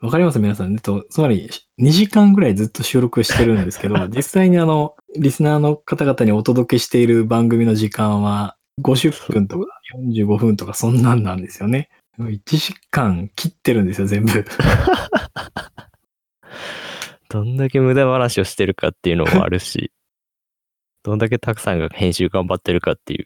[0.01, 0.39] わかります？
[0.39, 0.73] 皆さん。
[0.73, 11.89] えっと、つまり、2時間ぐらいずっと収録してるんですけど、 実際にあの、リスナーの方々にお届けしている番組の時間は、50分とか45分とかそんなんなんですよね。
[12.17, 14.45] 1時間切ってるんですよ、全部。
[17.29, 19.91] どんだけ無駄話をしてるかっていうのもあるし、
[21.03, 23.25] どんだけたくさんが編集頑張ってるかっていう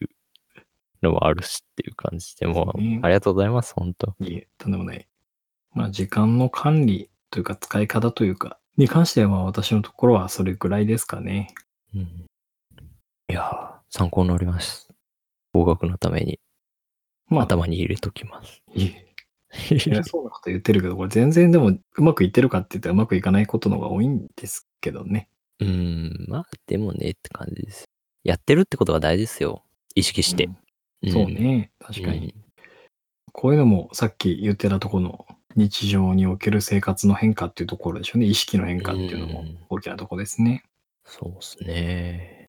[1.04, 5.08] のもあるしっていう感じで、もう、ねありがとうございます、本当いえ、とんでもない。
[5.74, 11.54] まあ、時間の管理というか、使い方というか、に関しては、私のところはそれくらいですかね。
[11.96, 12.02] うん。
[13.30, 14.90] いやー、参考になります。
[15.54, 16.40] 合格のために
[17.30, 18.62] まあ、頭に入れときます。
[18.74, 19.14] いえ。
[19.70, 25.30] 偉そうなこと言ってるけど、これ全然でもうまくいってるかって言ったらうまくいかないことの方が多いんですけどね。
[25.60, 27.86] うーん、まあでもねって感じです。
[28.24, 29.64] やってるってことが大事ですよ。
[29.96, 30.46] 意識して。
[31.04, 31.72] うんそうね。
[31.80, 32.34] 確かに。
[32.36, 32.44] うん
[33.36, 38.26] こういうのもさっき言ってたところの日常における生活の変化っていうところでしょうね。
[38.26, 40.64] 意識の変化っていうのもうん大きなところですね。
[41.06, 42.46] そうですね。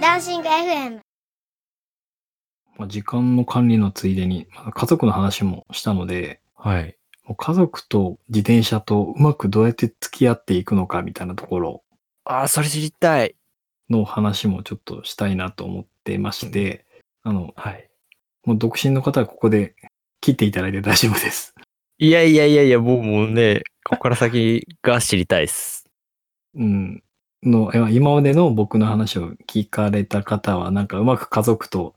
[0.00, 1.00] ダンシング FM
[2.76, 6.96] まあ、時間の管理のついでに、まあ家族の話もしたので、はい。
[7.24, 11.84] もう家族と自転車とうまくどうやって付き合っていくのかみたいなところ
[12.24, 13.36] ああ、それ知りたい。
[13.92, 16.84] の話もちょっとしたいなと思ってまして、
[17.22, 17.88] あの、はい。
[18.44, 19.76] もう独身の方はここで
[20.20, 21.54] 切っていただいて大丈夫です。
[21.98, 25.88] いやいやいやいや、もうもうね、ここから先が知りたいです。
[26.54, 27.02] うん。
[27.44, 31.94] の、今までの僕の話を聞かれた方は、なんかうまく家族と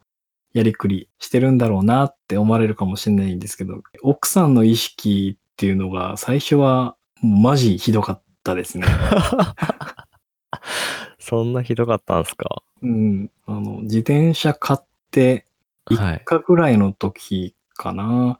[0.53, 8.85] やりくりしてるんだろうなって思われるかもしれないんですけど、奥さんの意識っていうのが最初はマジひどかったですね。
[11.25, 12.61] そんなひどかったんですか？
[12.83, 13.31] うん。
[13.47, 15.45] あの、自転車買って
[15.85, 16.39] はい1。
[16.39, 18.37] 日ぐらいの時かな。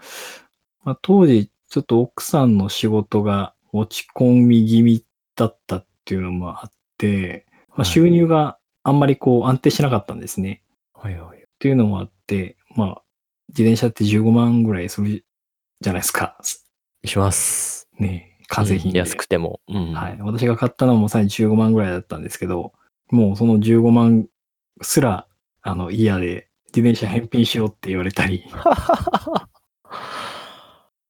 [0.84, 5.04] まあ、当時、ちょっと奥さんの仕事が落ち込み気味
[5.36, 10.62] だったっていうのもあって、まあ、はい収入があんまりこう安定しなかったんですね。
[10.93, 11.39] はいはい。
[11.39, 13.02] っていうのもあって、まあ、
[13.50, 15.26] 自転車って15万ぐらいする
[15.82, 16.38] じゃないですか。
[17.04, 17.89] します。
[18.00, 19.60] ねえ完成品で、うん安くても。
[19.67, 19.93] うん。
[19.93, 20.17] はい。
[20.21, 22.73] 私が買ったのもさに15万ぐらいだったんですけど、
[23.12, 24.27] もうその15万
[24.81, 25.27] すら、
[25.62, 28.43] あの、嫌で、自転車返品しようって言われたり、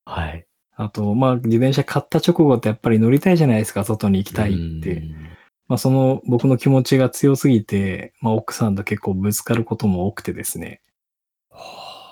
[0.05, 0.45] はい。
[0.75, 4.93] あと、まあ、自転車買った直後ってやっぱり乗りたいじゃないですか、外に行きたいって。
[4.93, 5.25] うん
[5.67, 10.81] まあ、その僕の気持ちが強すぎて、まあ、奥さんと結構ぶつかることも多くてですね。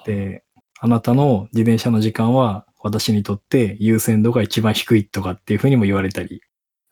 [0.05, 0.43] で、
[0.79, 6.41] あなたの自転車の時間は私にとって優先度が一番低いとかっていうふうにも言われたり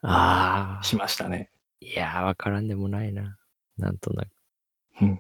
[0.02, 0.84] ああ。
[0.84, 1.52] しましたね。
[1.82, 3.38] いやー、わからんでもないな。
[3.78, 4.30] なんとなく。
[5.02, 5.20] うん。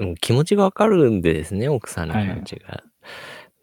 [0.00, 2.82] うん、気持ちがわかるんでですね、奥さんの気持ちが。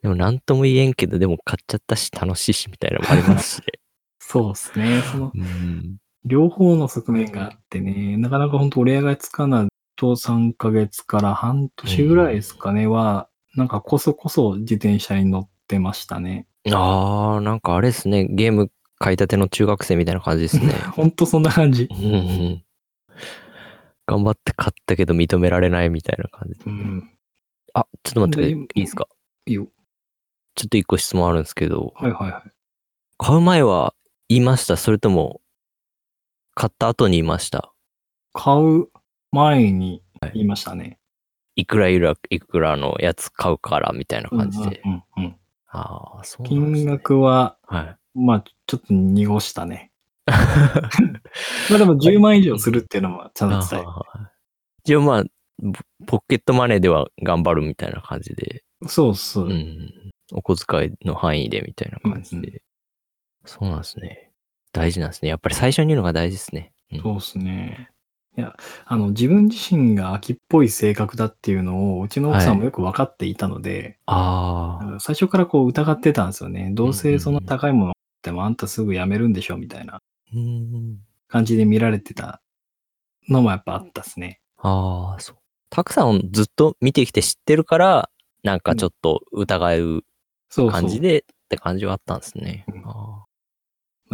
[0.03, 3.63] でも、なんとも言えんけど、でも買っちゃったし、楽しいし、みたいなのもありますし。
[4.19, 5.01] そうですね。
[5.01, 5.97] そのうん。
[6.25, 16.47] 両方の側面があってね、なかなか本当折り合いがつかないと3ヶ月から半年ぐらいですかねは、なんかこそこそ自転車に乗ってましたね。
[16.67, 20.71] あー、なんかあれですね、ゲーム買いたての中学生みたいな感じですね。
[20.95, 21.87] 本当そんな感じ。
[21.91, 22.63] うんうん
[24.07, 26.59] 頑張って買ったけど認められないみたいな感じ。
[26.65, 27.11] うん。
[27.75, 28.49] あ、ちょっと待って。
[28.49, 29.07] いいですか？
[29.45, 29.67] いいよ。
[30.55, 32.51] ちょっと一個質問あるんですけど、はいはいはい。
[33.19, 33.93] 買う前は
[34.27, 34.77] 言いました？
[34.77, 35.41] それとも、
[36.55, 37.71] 買った後に言いました？
[38.33, 38.87] 買う
[39.31, 40.01] 前に
[40.33, 40.98] 言いましたね。
[41.59, 44.81] いくらいらいくらのやつ買うからみたいな感じで。
[44.85, 45.35] うんうんうん
[45.71, 46.85] ああ、そうなんです金ね。
[46.85, 47.81] 額は、は
[48.15, 48.19] い。
[48.19, 49.91] まあ、ちょっと濁したね。
[50.25, 53.83] まあでも10万以上するっていうのもちゃんと伝え
[54.83, 55.23] 一応まあ、
[56.07, 59.47] ポポケットマネーでは頑張るみたいな感じで、そうそう。
[59.47, 60.11] うん。
[60.31, 62.47] お小遣いの範囲でみたいな感じで。
[62.49, 62.61] うん
[63.45, 64.31] そうなんですね。
[64.73, 65.29] 大事なんですね。
[65.29, 66.73] やっぱり最初に言うのが大事ですね。
[66.91, 67.89] うんそうですね。
[68.39, 74.99] いや、あの、自分自身が飽きっぽい性格だっていうのを、うちの奥さんもよく分かっていたので、ああ。
[75.01, 76.71] 最初からこう疑ってたんですよね。
[76.73, 80.01] どううんうんうんせその高いものってもあんたすぐやめるんでしょみたいな
[80.33, 80.99] うん。
[81.27, 82.41] 感じで見られてた
[83.27, 84.39] のもやっぱあったですね。
[84.57, 85.37] ああ、そう。
[85.69, 88.09] たくさんをずっと見てきて知ってるから、
[88.43, 90.05] なんかちょっと疑う
[90.49, 90.71] そう。
[90.71, 92.63] 感じでって感じはあったんですね。
[92.69, 93.25] うんあ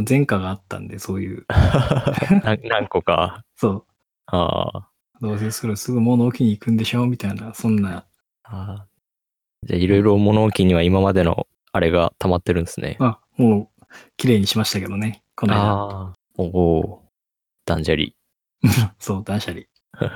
[0.08, 1.46] 前科があったんで、そういう。
[2.70, 3.44] 何個か。
[3.56, 3.86] そう。
[4.28, 4.90] ああ。
[5.22, 7.06] どうせすぐすぐ物置に行くんでしょ？
[7.06, 8.06] みたいな、そんな。
[8.44, 12.98] あーじゃあいろいろ物置には今までのあれが溜まってるんですね。
[13.00, 13.84] あ、もう、
[14.18, 15.24] 綺麗にしましたけどね。
[15.36, 15.62] この間。
[15.62, 16.14] ああ。
[16.38, 16.44] お
[16.80, 17.04] お。
[17.66, 18.08] 断捨離。
[19.00, 19.64] そう、断捨離。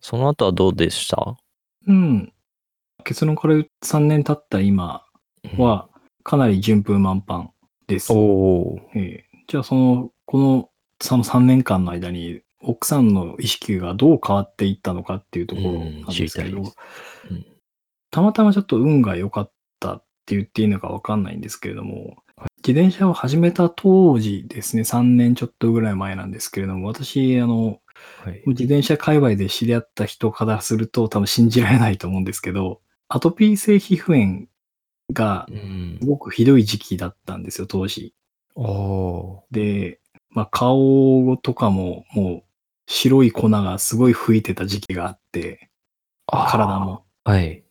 [0.00, 1.36] その後はどうでした？
[1.86, 2.32] うん。
[3.04, 5.02] 結論から言う3年経った今
[5.56, 5.88] は、
[6.24, 7.50] かなり順風満帆
[7.86, 8.12] です。
[8.12, 8.80] おお。
[8.94, 16.72] ええじゃあ、その、この、その3年間の間に、奥さんの意識がどう変わっていったのかっていうところなんですけど、うんうん
[18.10, 22.16] たまたまちょっと運が良かったって言っていいのかわかんないんですけれども、
[22.66, 27.80] 自転車を始めた当時ですね、3年ちょっとぐらい前なんですけれども、私、あの、
[28.24, 28.42] はい。
[28.46, 34.46] 自転車界隈で知り合った人からすると多分信じられないと思うんですけど、アトピー性皮膚炎
[35.12, 36.06] がうんす。
[36.06, 38.14] ごくひどい時期だったんですよ、当時。
[39.50, 40.00] で、
[40.30, 42.42] まあ、顔とかももう
[42.86, 45.70] 白い粉がすごい吹いてた時期があって、
[46.26, 47.04] 体も。
[47.24, 47.64] はい。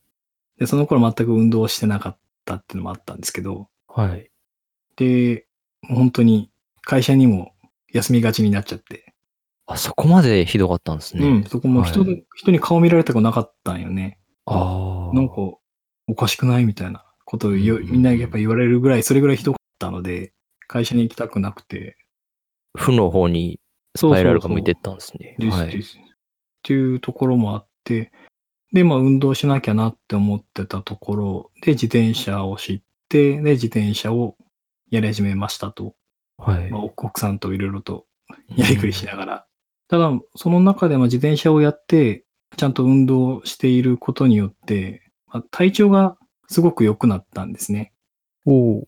[0.58, 4.30] で、その頃全く運動してなかったっていうのもあったんですけど、はい。
[4.96, 5.48] で、
[5.88, 7.54] 本当に会社にも
[7.94, 9.14] 休みがちになっちゃって、
[9.68, 11.28] あ、そこまでひどかったんですね。
[11.28, 14.18] うん、そこも人,、はい人に顔見られたくなかったんよね。
[14.46, 15.16] ああ。
[15.16, 15.36] なんか、
[16.08, 20.34] おかしくないみたいなことを言ううんみんなやっぱ言われるぐらい、それぐらいひどかったので、
[20.68, 21.98] 会社に行きたくなくて。
[22.78, 23.60] 負の方に
[23.96, 25.36] スパイラルが向いてったんですね。
[25.40, 25.72] ですはい。
[25.72, 25.98] です。
[25.98, 26.02] っ
[26.64, 28.12] ていうところもあって、
[28.72, 34.36] で、まあ運動しなきゃなって思ってたところで、自転車を知って、で、自転車を
[34.90, 35.96] やり始めましたと。
[36.38, 38.06] はいまあ、奥さんといろいろと
[38.56, 39.48] やりくりしながら。
[39.88, 47.94] ただ、その中でも自転車をやって、ちゃんと運動していることによって、まあ、体調がすごく良くなったんですね。
[48.46, 48.84] おー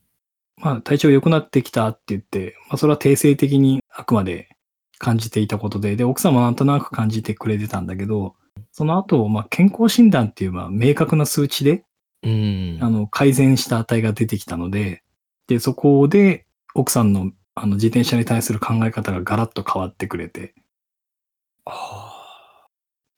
[0.60, 4.50] まあ、体調良くなってきたって言って、まあ、それは定性的にあくまで
[4.98, 8.36] 感じていたことで、で、奥さんもなんとなく感じてくれてたんだけど、
[8.72, 11.84] その後、まあ、健康診断っていう、まあ、明確な数値で、
[12.24, 12.78] うん。
[12.82, 15.04] あの、改善した値が出てきたので、
[15.48, 16.45] で、そこで、
[16.76, 20.54] 奥さんの、あの、自転車に対する考え方がガラッと変わってくれて、
[21.65, 22.67] あ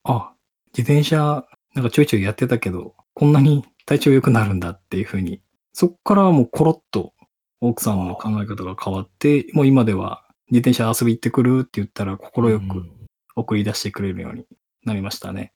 [0.04, 0.34] あ、
[0.78, 5.42] 自転車、なんかちょいちょいやってたけど、こんなに体調良くなるんだっていうふうに、
[5.74, 7.14] そっからはもうコロッと
[7.62, 12.92] 奥さんの考え方が変わって、もう今では自転車遊び行ってくるって言ったらー快くうん
[13.36, 14.46] 送り出してくれるように
[14.84, 15.54] なりましたね。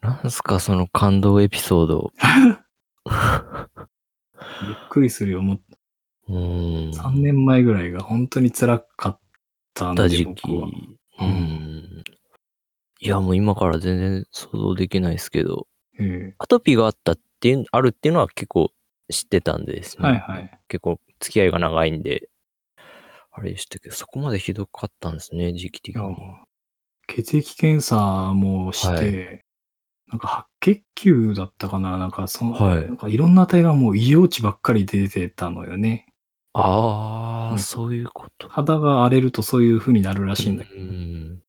[0.00, 2.12] なんすか、その感動エピソード。
[3.04, 5.42] びっくりするよ。
[5.42, 5.60] もう
[6.28, 6.90] うん。
[6.90, 9.20] 3年前ぐらいが本当に辛かっ
[9.74, 10.46] たんで、た時期。
[10.48, 10.68] 僕は。
[10.68, 10.70] う
[11.20, 12.04] うんん。
[13.00, 15.66] いや、もう今から全然想像できないですけど、
[15.98, 18.72] えアトピーがあったっていう、あるっていうのは結構
[19.10, 20.08] 知ってたんでですえね。
[20.08, 20.60] はいはい。
[20.68, 22.28] 結構付き合いが長いんで、
[23.30, 26.16] あれでしたけど、そこまでひどかったんですね、時期的に。
[27.06, 29.44] 血液検査もして、はい
[30.10, 36.06] なんか白血球だったかななんかその、はいなんかいろんな値がもう異様値ばっかり出てたのよね。
[36.52, 38.48] ああ、うんそういうこと。
[38.48, 41.42] 肌が荒れるとそういう風になるらしいんだけど、うん。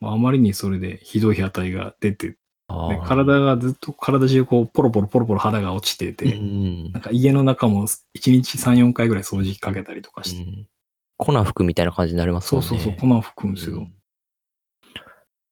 [0.00, 2.36] まああまりにそれでひどい値が出て、
[2.68, 6.92] で体がずっと体中こうポロポロポロポロ肌が落ちてて、うん。
[6.92, 8.00] なんか家の中も1
[8.32, 10.68] 日3、4回ぐらい掃除機かけたりとかして、うん。
[11.16, 12.66] 粉吹くみたいな感じになりますもね。
[12.66, 13.76] そうんそうそう、粉を吹くんですよ。
[13.76, 13.94] うん。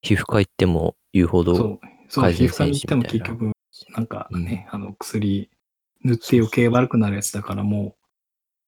[0.03, 1.57] 皮膚科行っても言うほど。
[1.57, 1.81] そう。
[2.09, 3.53] そう、皮膚科に行っても結局、
[3.97, 5.51] なんかね、あの薬
[6.03, 7.97] 塗って余計悪くなるやつだからも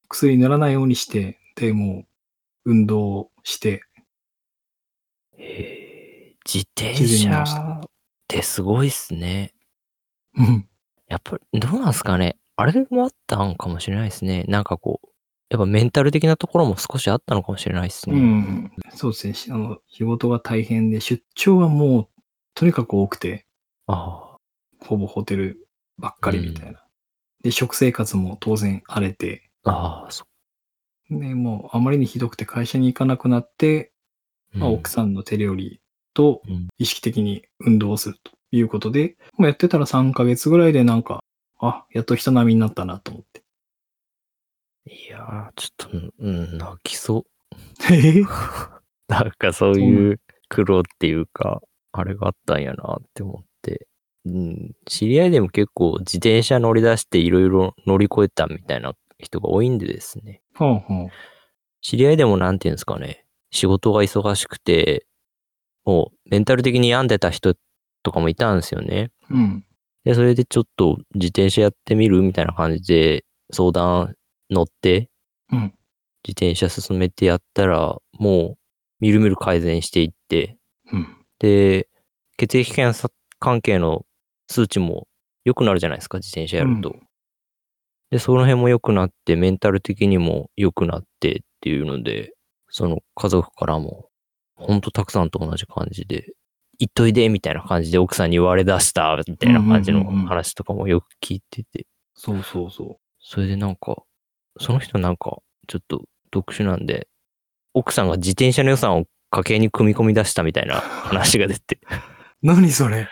[0.04, 2.04] う、薬塗らないようにして、で、も
[2.64, 3.82] う、運動して、
[5.36, 6.36] へー。
[6.46, 7.80] 自転車
[8.26, 9.54] ってすごいっすね。
[10.36, 10.68] うん。
[11.08, 12.36] やっぱり、どうなんすかね。
[12.56, 14.44] あれもあったんかもしれないですね。
[14.48, 15.08] なんかこう、
[15.48, 18.20] やっぱメンタル的なところも少しあったのかもしれないですうね。
[18.20, 18.72] ん。
[18.94, 19.34] そうですね。
[19.34, 22.08] しあの、仕事が大変で、出張がもう、
[22.54, 23.46] とにかく多くて、
[23.86, 24.36] あ
[24.80, 26.84] ほぼホテルばっかりみたいな。
[27.44, 30.24] で、食生活も当然荒れて、あ、ああ、そ
[31.10, 33.92] で、もうあまりにひどくて会社に行かなくなって、
[34.54, 34.58] う。
[34.58, 35.80] まあ、奥さんの手料理
[36.16, 41.22] とうん意識的に運動をするということで、もうやってたら3ヶ月ぐらいでなんか、
[41.60, 43.42] あ、やっと人並みになったなと思って。
[44.86, 47.24] いやー、ちょっと、うん、泣きそう。
[49.08, 51.60] なんかそういう苦労っていうか、
[51.92, 53.86] あれがあったんやなって思って。
[54.24, 60.42] うん、知り合いでも結構自転車乗り出していろいろ乗り越えたみたいな人が多いんでですね。
[60.54, 61.08] ほうほう。
[61.80, 65.06] 知り合いでもなんていうんですかね、仕事が忙しくて、
[65.86, 67.54] もうメンタル的に病んでた人
[68.02, 69.10] とかもいたんですよね。
[69.30, 69.64] うん。
[70.04, 74.14] で、それでちょっと自転車やってみるみたいな感じで相談
[74.50, 75.08] 乗って、
[75.50, 75.60] うん。
[76.26, 78.58] 自転車進めてやったら、もう
[79.00, 80.58] みるみる改善していって、
[80.92, 81.16] うん。
[81.38, 81.88] で、
[82.36, 83.08] 血液検査
[83.38, 84.04] 関係の
[84.48, 85.06] 数値も
[85.44, 86.90] 良くなるじゃないですか、自転車やると。
[86.90, 86.92] う
[88.10, 92.32] で、その辺も良くなって、メンタル的にも良くなってっていうので、
[92.68, 94.08] その家族からも、
[94.56, 96.32] ほんとたくさんと同じ感じで、
[96.78, 104.02] 行っといでみたいな感じで奥さんに言われ出したみたいな感じの話とかもよく聞いてて、そうそうそそれでなんか、
[104.58, 105.38] その人なんか、
[105.68, 107.08] ちょっと特殊なんで、
[107.74, 111.86] 奥さんが自転車の予算を家計に組み込み出したみたいな話が出て、う。
[112.46, 113.08] 何それ？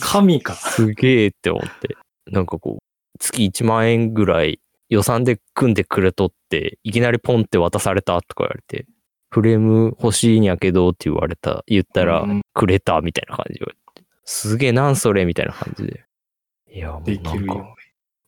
[0.00, 0.54] 神か。
[0.54, 1.96] すげえって思って。
[2.26, 8.86] なんかこう、月1万円ぐらい予算で組んでくれとって、いきなりポンって渡されたとか言われて、
[9.30, 13.66] フレーム欲しいんやけどって言われた、言ったらうん、くれたみたいな感じで。
[14.24, 16.04] すげえなんそれみたいな感じで。
[16.72, 17.76] いや、もうできるなんかよ。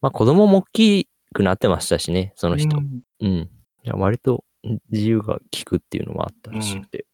[0.00, 2.76] まあ子供も大きくなってましたしね、その人。
[2.78, 2.80] う
[3.20, 3.28] うん。
[3.28, 3.48] んい
[3.84, 4.44] や割と
[4.90, 7.06] 自由が利くっていうのもあったらしくて。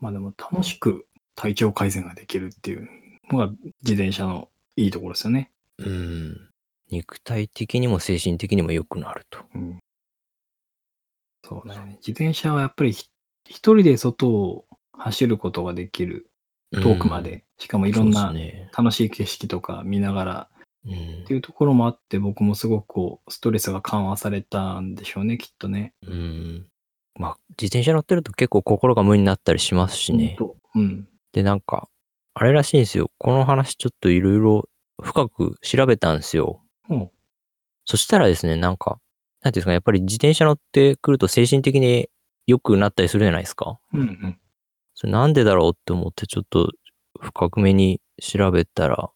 [0.00, 2.88] まあでも楽しく体調改善ができるっていう
[3.30, 3.46] のが
[3.82, 5.50] 自転車のいいところですよね。
[5.78, 6.48] うん。
[6.90, 9.38] 肉体的にも精神的にも良くなると。
[9.54, 9.78] うん。
[11.44, 11.96] そうだよね。
[11.96, 13.06] 自転車はやっぱりひ
[13.46, 16.28] 一人で外を走ることができる。
[16.72, 17.44] 遠くまで。
[17.58, 18.32] しかもいろんな。
[18.76, 20.48] 楽しい景色とか見ながら
[20.86, 25.94] うんっていうところもあって、僕もすごくこう、ストレスが緩和されたんでしょうね、きっとね。
[26.06, 26.66] うん。
[27.14, 30.36] まあ、自転車乗ってると結構心が無になったりしますしね。
[30.74, 31.08] うん。
[31.32, 31.88] で、なんか、
[32.34, 33.10] あれらしいんですよ。
[33.18, 34.68] この話ちょっといろいろ
[35.00, 36.62] 深く調べたんですよ。
[36.88, 37.10] うん
[37.84, 39.00] そしたらですね、なんか、
[39.42, 42.08] なんていうんですかね、やっぱり自転車乗ってくると精神的に
[42.46, 43.78] 良くなったりするじゃないですか。
[43.92, 44.38] うんうん。
[44.94, 46.70] それなんでだろうって思ってちょっと
[47.20, 49.10] 深くめに調べたら、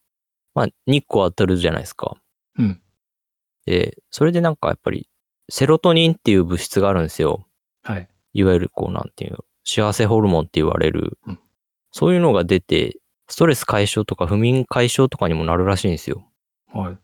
[0.55, 2.15] まあ、日光当たるじゃないですか。
[2.57, 2.81] うん。
[3.65, 5.09] で、それでなんかやっぱり、
[5.49, 7.47] セロトニンっていう物質があるんですよ。
[7.83, 8.09] はい。
[8.33, 11.39] いわゆるこう、なんていうの、幸せホルモンって言われる、うん
[11.91, 12.97] そういうのが出て、
[13.27, 16.29] ストレス解消とか不眠解消とかにもなるらしいんですよ。
[16.71, 16.97] はい。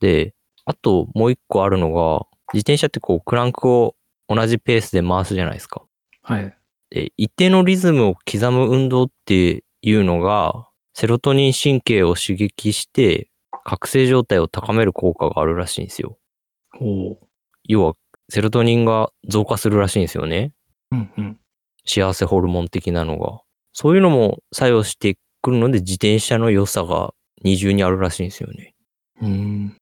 [0.00, 3.94] で、あともう一個あるのが、自転車ってこう、クランクを
[4.34, 5.82] 同じペースで回すじゃないですか。
[6.22, 6.56] はい。
[6.90, 13.30] で、一定のリズムを刻む運動っていうのが、セロトニン神経を刺激して、
[13.64, 16.18] 覚醒状態を高める効果があるらしいんですよ。
[16.78, 17.26] ほう。
[17.64, 17.94] 要は、
[18.28, 20.52] セロトニンが増加するらしいんですよね。
[20.90, 21.38] うんうん。
[21.86, 23.40] 幸せホルモン的なのが。
[23.72, 28.74] そういうのも作用してくるので、自転車の良さが二重にあるらしいんですよね。
[29.20, 29.76] うーん。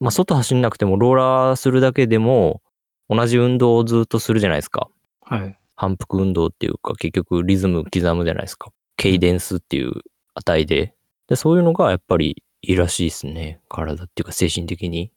[0.00, 2.62] まあ、外走んなくても、ローラーするだけでも、
[3.08, 4.88] 同じ運動をずっとするじゃないですか。
[5.22, 5.58] はい。
[5.76, 8.70] 反復運動っていうか、結局リズム刻むじゃないですか。
[8.96, 9.92] ケイデンスっていう
[10.34, 10.94] 値で。
[11.28, 13.60] で、そういうのがやっぱりいいらしいですね。
[13.68, 15.12] 体っていうか精神的に。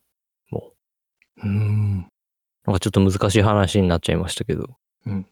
[0.50, 0.74] も
[1.38, 2.00] うーん。
[2.00, 2.08] う。
[2.66, 4.78] なんかちょっと難しい話になっちゃいましたけど。
[5.06, 5.28] うん。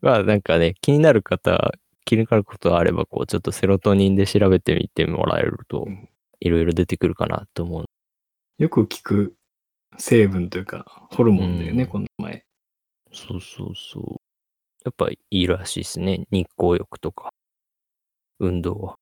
[0.00, 1.72] まあなんかね、気になる方、
[2.04, 6.08] 気になることがあれば、こう、ちょっとセロトニンで調べてみてもらえるとうん、
[6.40, 7.84] いろいろ出てくるかなと思う。
[8.58, 9.34] よく聞く
[9.98, 12.44] 成分というか、ホルモンだよね、うんこの前。
[13.12, 14.20] そうそうそう。
[14.84, 16.24] やっぱいいらしいですね。
[16.30, 17.30] 日光浴とか、
[18.38, 18.96] 運動は。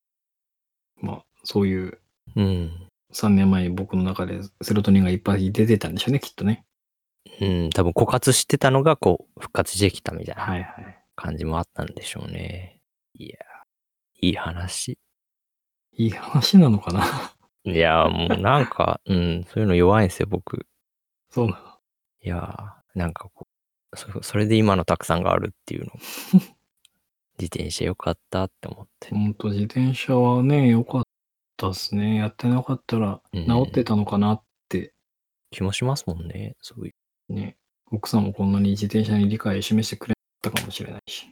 [0.96, 1.98] まあ、そういう
[2.36, 2.88] うん。
[3.12, 6.64] 3年前に僕の中でセロトニンがいっぱい出てたんでしょうね、きっとね。
[7.40, 10.98] うん、多分枯渇してたのがこう復活してきたみたいなはいはい。
[11.16, 12.80] 感じもあったんでしょうね。
[13.14, 13.38] いや、
[14.20, 14.98] いい話。
[15.92, 17.04] いい話なのかな？
[17.64, 20.66] いや、もうなんか、うん、そういうの弱いんですよ、僕。
[21.30, 21.58] そうなの。
[22.22, 23.46] いや、なんかこ
[23.92, 25.92] う、そそれで今のたくさんがあるっていうの。
[27.38, 29.08] 自転車よかったって思って。
[29.10, 31.02] ほんと自転車はね、良かっ
[31.56, 32.16] たですね。
[32.16, 34.92] やってなかったらうん治ってたのかなって
[35.50, 36.94] 気もしますもんね、そうい
[37.28, 37.32] う。
[37.32, 37.56] ね。
[37.90, 41.26] 奥さんもこんなに自転車に理解示してくれたかもしれないし。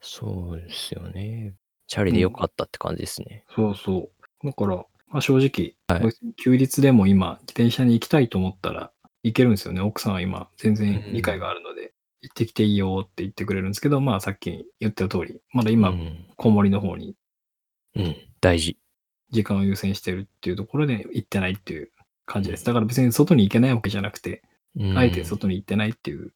[0.00, 1.54] そうですよね。
[1.86, 3.44] チャリでよかったって感じですね。
[3.54, 4.10] そうそ
[4.42, 4.46] う。
[4.46, 4.76] だから、
[5.08, 8.92] まあ、正直、はい休日でも今、自転車に行きたいと思ったら
[9.22, 9.80] 行けるんですよね。
[9.80, 11.92] 奥さんは今、全然理解があるので、
[12.22, 17.16] 行ってきていいよって言ってくれるんですけど、まあさっき言った通り、まだ今、うん、子守の方に
[17.96, 18.78] うん、大事。
[19.30, 21.90] 時間を優先してるっていうところで行ってないっていう
[22.26, 22.64] 感じです。
[22.64, 24.42] だから別に外に行けないわけじゃなくて、
[24.76, 26.32] うんあえて外に行ってないっていう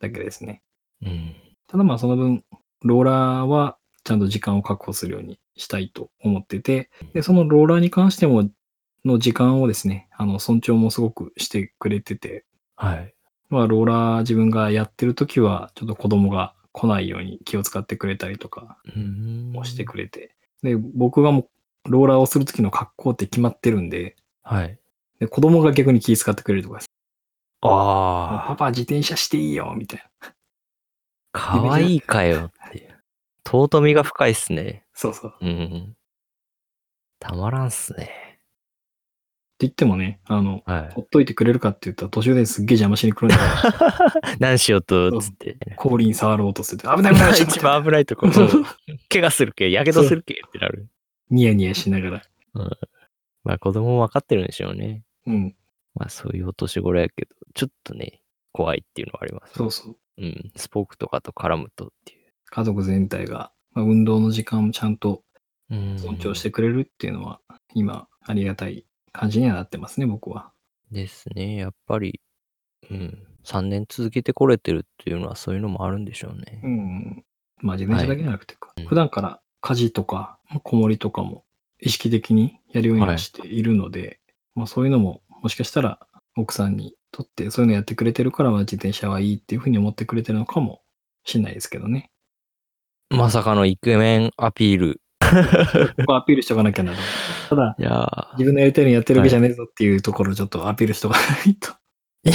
[0.00, 0.62] だけですね。
[1.02, 1.34] うん。
[1.68, 2.44] ただまあその分、
[2.82, 8.48] ローラーはちゃんと時間を確保するようにしたいと思ってて、で、そのローラーに関しても、
[9.04, 12.44] の時間をですね、あの、尊重もすごくしてくれてて、
[12.76, 13.14] はい。
[13.48, 21.48] まあ、ローラー自分がやってる時は、ちょっと子供が来ないように気を使ってくれたりとかうんもしてくれて、で、僕がも
[21.86, 24.78] う、ローラーをする時の格好って決まってるんで、はい。
[25.18, 26.86] で子供が逆に気遣ってくれるとかです。
[27.60, 28.48] ああ。
[28.48, 30.34] パパ自転車していいよ、みたいな。
[31.32, 33.02] かわいいかよっていう。
[33.44, 34.84] 尊みが深いっすね。
[34.94, 35.34] そうそう。
[35.40, 35.96] うん。
[37.18, 38.31] たまらんっすね。
[39.62, 44.36] 言ってもね、あの、はほっといてくれるかって言ったら途中ですっげえ邪魔しに来るんだから、い。
[44.40, 45.56] 何しようと、つって。
[45.76, 48.32] 後輪触ろうとすると、危ない危ない 一番危ないところ。
[49.08, 50.88] 怪我するけ、やけどするけってなる。
[51.30, 52.22] ニヤニヤしながら。
[53.44, 55.04] まあ子供も分かってるんでしょうね。
[55.26, 55.56] うん。
[55.94, 59.54] まあそういうお年頃やけど、ちょっとね、怖いっていうのはあります。
[59.54, 59.96] そうそう。
[60.18, 60.52] うん。
[60.56, 62.32] スポークとかと絡むとっていう。
[62.46, 65.22] 家族全体が、まあ、運動の時間をちゃんと
[65.70, 67.40] うん尊重してくれるっていうのは、
[67.74, 70.52] 今、ありがたい感じにはなってますね、僕は。
[70.90, 71.56] ですね。
[71.56, 72.20] やっぱり、
[72.90, 73.26] うん。
[73.44, 76.60] 3年続けてこれてるっていうのはそういうのもあるんでしょうね。
[76.62, 77.24] うん。
[77.60, 81.44] まあ自転車だけじゃなくてか、うん普段から家事とか、子守とかも
[81.80, 84.20] 意識的にやるようにはしているので、
[84.54, 86.00] まあそういうのももしかしたら
[86.36, 90.82] 奥さんにとってそういうのやってくれてるから、まあ自転車はいいっていうふうに思ってくれてるのかも
[91.24, 92.10] しれないですけどね。
[93.10, 95.01] まさかのイクメンアピール。
[95.32, 96.98] ここアピールしとかなきゃなと。
[97.50, 101.72] ただ、いやー自分のやりたいのやってるわけじゃねえぞっていうところをちょっとアピールしとかないと。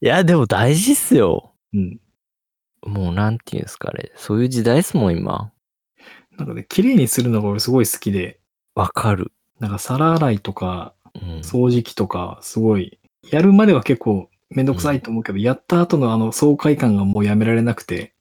[0.00, 1.54] いや、でも大事っすよ。
[1.72, 2.00] うん。
[2.84, 4.10] もうなんていうんですかね。
[4.16, 5.52] そういう時代っすもん、今。
[6.36, 8.40] なんかね、綺麗にするのが俺すごい好きで、
[8.74, 9.32] わかる。
[9.60, 11.38] なんか皿洗いとかうん。
[11.40, 12.98] 掃除機とかすごい、
[13.30, 18.14] やるまでは結構めんどくさいと思うけど、やった後のあの爽快感がもうやめられなくて、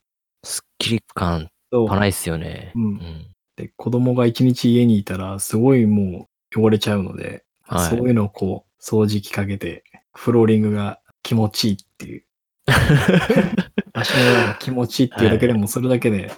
[0.43, 2.71] すっきり感そうパないっすよね。
[2.75, 3.27] うんん。
[3.55, 12.25] で子供が一日家にいたらすごいもう汚れちゃうので、はいそういうのをこう掃除機かけて、フローリングが気持ちいいっていう。
[13.93, 16.31] 足の裏が気持ちいいっていうだけでも、それだけで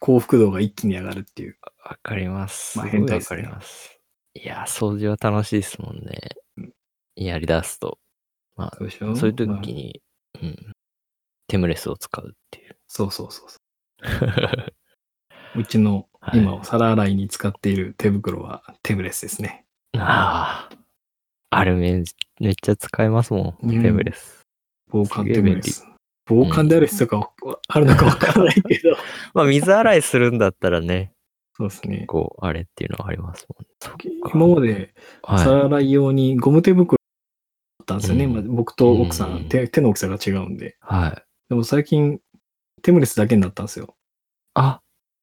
[0.00, 1.56] 幸福度が一気に上がるっていう。
[1.84, 2.78] わかります。
[2.78, 4.00] まあ変態っすねわかります。
[4.34, 6.18] いや、掃除は楽しいですもんね
[6.56, 6.72] うん。
[7.16, 7.98] やり出すと。
[8.56, 10.02] まそうそういうまあ時に、
[10.42, 10.72] うん。
[11.48, 12.76] テムレスを使うっていう。
[12.88, 13.60] そうそうそうそう。
[15.56, 19.64] うちのはい今、皿洗いに使っている手袋はテブレスですね。
[19.96, 20.76] ああ。
[21.50, 22.04] あれめ
[22.38, 23.68] めっちゃ使えますもん。
[23.68, 24.42] うんテムレス。
[24.90, 25.86] 防寒テブレス。
[26.26, 27.30] 防寒である必要が
[27.68, 28.96] あるのかわからないけど。
[29.34, 31.12] まあ、水洗いするんだったらね、
[31.56, 32.04] そうですね。
[32.06, 33.66] こう、あれっていうのはありますもん。
[33.80, 36.98] そっか今までは皿洗い用にゴム手袋
[37.78, 38.26] だったんですよね。
[38.26, 40.68] うんまあ、僕と奥さうんん手、手の大きさが違うんで。
[40.68, 40.72] い。
[40.80, 41.22] はい。
[41.48, 42.20] でも最近、
[42.82, 43.96] テムレスだけになったんですよ。
[44.54, 44.80] あ、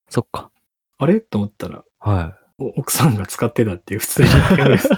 [0.09, 0.51] そっか。
[0.97, 1.19] あれ？
[1.21, 4.89] と思ったら、はお奥さんが使ってたっていう普通にテムレス。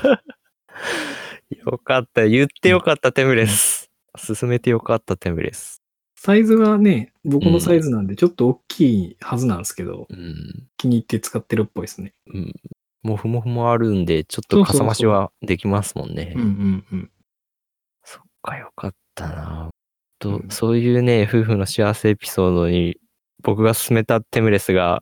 [1.51, 1.57] い。
[1.65, 2.27] よかった。
[2.27, 3.89] 言ってよかった、テムレス。
[4.17, 5.81] 進めてよかった、テムレス。
[6.15, 10.67] サイズはね、僕のサイズなんでちょっと大きいはずなんですけど、うん。
[10.77, 12.13] 気に入って使ってるっぽいですね。
[12.27, 12.53] うん。
[13.03, 16.33] もふもふもあるんで、ちょっとかさ増しはできますもんね。
[16.35, 17.11] うんうんうん。
[18.03, 19.69] そっか、よかったな。
[20.19, 22.97] と、うんそういうね、夫婦の幸せエピソードに、
[23.41, 25.01] 僕が勧めたテムレスが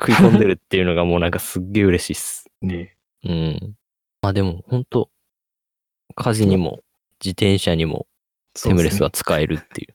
[0.00, 2.46] 食い込んでるっていうのがもうなんかすっげえ嬉しいっす。
[2.60, 3.74] ねうん。
[4.20, 5.10] まあでも、本当
[6.14, 6.80] 家事にも、
[7.22, 8.06] 自転車にも、
[8.62, 9.94] テムレスは使えるっていう。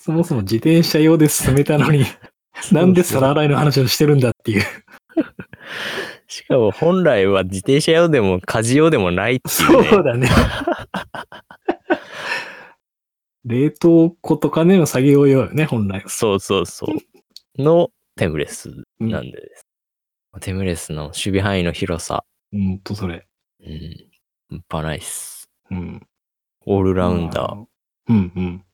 [0.00, 2.04] そもそも自転車用で進めたのに、
[2.72, 4.62] なんで皿洗いの話をしてるんだっていう。
[6.26, 9.88] しかも本来は自転車用でも家事用でもないっていう、ね。
[9.88, 10.28] そうだね。
[13.44, 16.08] 冷凍庫とかでの作業用よね、本来は。
[16.08, 17.62] そうそうそう。
[17.62, 18.70] のテムレス
[19.00, 19.66] うんなんでです。
[20.40, 22.24] テムレスの守備範囲の広さ。
[22.52, 23.26] うんと、それ。
[23.60, 24.10] うん。
[24.50, 25.50] 半端ないっす。
[25.70, 26.06] うん。
[26.66, 27.52] オールラウンダー。
[27.52, 27.66] ー。
[28.08, 28.64] うんうん。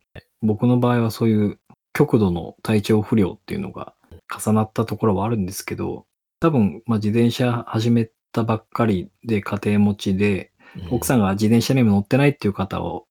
[0.43, 1.59] 僕の場合はそういう
[1.93, 3.95] 極度の体調不良っていうのが
[4.35, 6.07] 重なったところはあるんですけど、
[6.41, 10.53] 多分、まあ、自転車始めたばっかりで家庭持ちで、
[10.91, 13.07] 奥さん、んが自転車にも乗ってないっていう方を、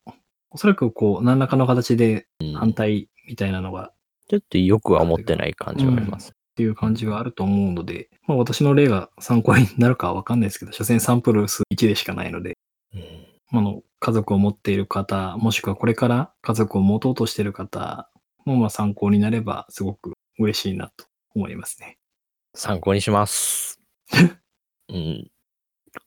[0.51, 3.91] おそらくこう、何らかの形でうん反対みたいなのが
[4.27, 6.31] ちょっとよくは思ってない感じはあります。
[6.31, 12.57] っていう感じがあると思うので、まあ私の例が参考になるかはわかんないですけど、所詮サンプル数1でしかないので、
[12.93, 13.01] うん
[13.51, 18.09] あの、家族を持っている方、もしくはこれから家族を持とうとしている方
[18.45, 21.97] もまあ参考になればすごく嬉しいなと思いますね。
[22.53, 23.79] 参考にします。
[24.89, 25.31] うん。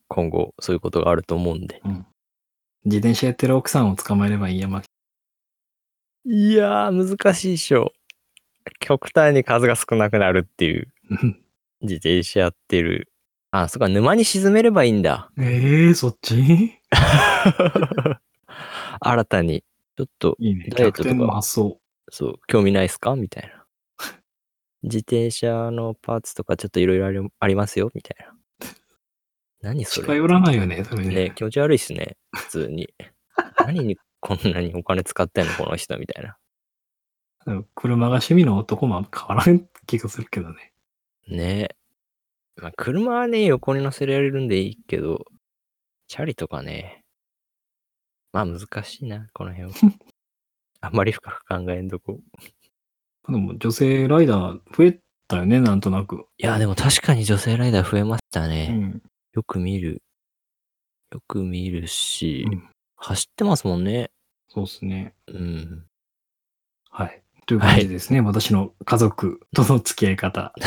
[0.08, 1.80] 今後、そういうことがあると思うんで。
[1.84, 2.06] うん。
[2.84, 4.82] 自転車やってる奥さんを捕まえればいいや、まあ、
[6.24, 7.92] いやー、難しいっしょ。
[8.80, 11.38] 極端に数が少なくなるっていう、うん
[11.82, 13.12] 自転車やってる。
[13.50, 15.32] あ、そっか、沼に沈めればいいんだ。
[15.36, 16.78] ええー、そっち？
[19.00, 19.64] 新たに、
[19.96, 20.66] ちょっと、いいね。
[20.70, 21.42] ダイエットとか。
[21.42, 21.80] そ
[22.20, 23.16] う、興味ないっすか？
[23.16, 23.64] みたいな。
[24.84, 27.90] 自転車のパーツとかちょっといろいろありますよ？
[27.94, 28.32] みたいな。
[29.62, 31.14] 何それ近寄らないよね、それね。
[31.14, 32.16] ね気持ち悪いっすね。
[32.34, 32.92] 普通に。
[33.64, 36.36] 何にこんなにお金使ってんのこの人みたいな。
[37.74, 40.72] 車が趣味の男も変わらん気がするけどね。
[41.28, 41.68] ね
[42.56, 45.24] まあ、車はね、横に乗せられるんでいいけど、
[46.06, 47.02] チャリとかね、
[48.32, 49.78] まあ難しいな、この辺は。
[50.80, 52.20] あんまり深く考えんとこ。
[53.28, 56.26] でも女性ライダー増えたよね、なんとなく。
[56.38, 58.68] いや、でも確かに女性ライダー増えましたね。
[58.70, 59.02] うん。
[59.34, 60.02] よく見る。
[61.12, 62.72] よく見るし、うん
[63.04, 64.12] 走ってますもんね。
[64.48, 65.14] そうですね。
[65.26, 65.84] うん。
[66.88, 67.22] はい。
[67.46, 68.20] という感じですね。
[68.20, 70.52] 私の家族との付き合い方。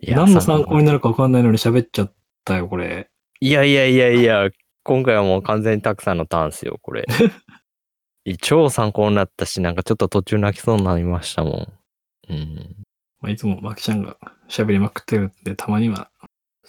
[0.00, 2.14] いや何の参考にななるか分かんないのに喋っちゃっ
[2.44, 3.10] たよ、これ。
[3.40, 4.48] いやいやいやいや、
[4.82, 7.04] 今回はもう完全にたくさんのターンですよ、これ。
[8.40, 12.32] 超参考になったし、なんかちょっと途中泣きそうになりましたもん。
[12.32, 12.76] うん。
[13.20, 14.16] まあ、いつもマキちゃんが
[14.48, 16.10] 喋りまくってるんで、たまには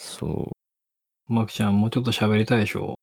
[0.03, 0.51] そ
[1.29, 1.33] う。
[1.33, 2.95] マキちゃん、もうちょっと喋りたいでしょ？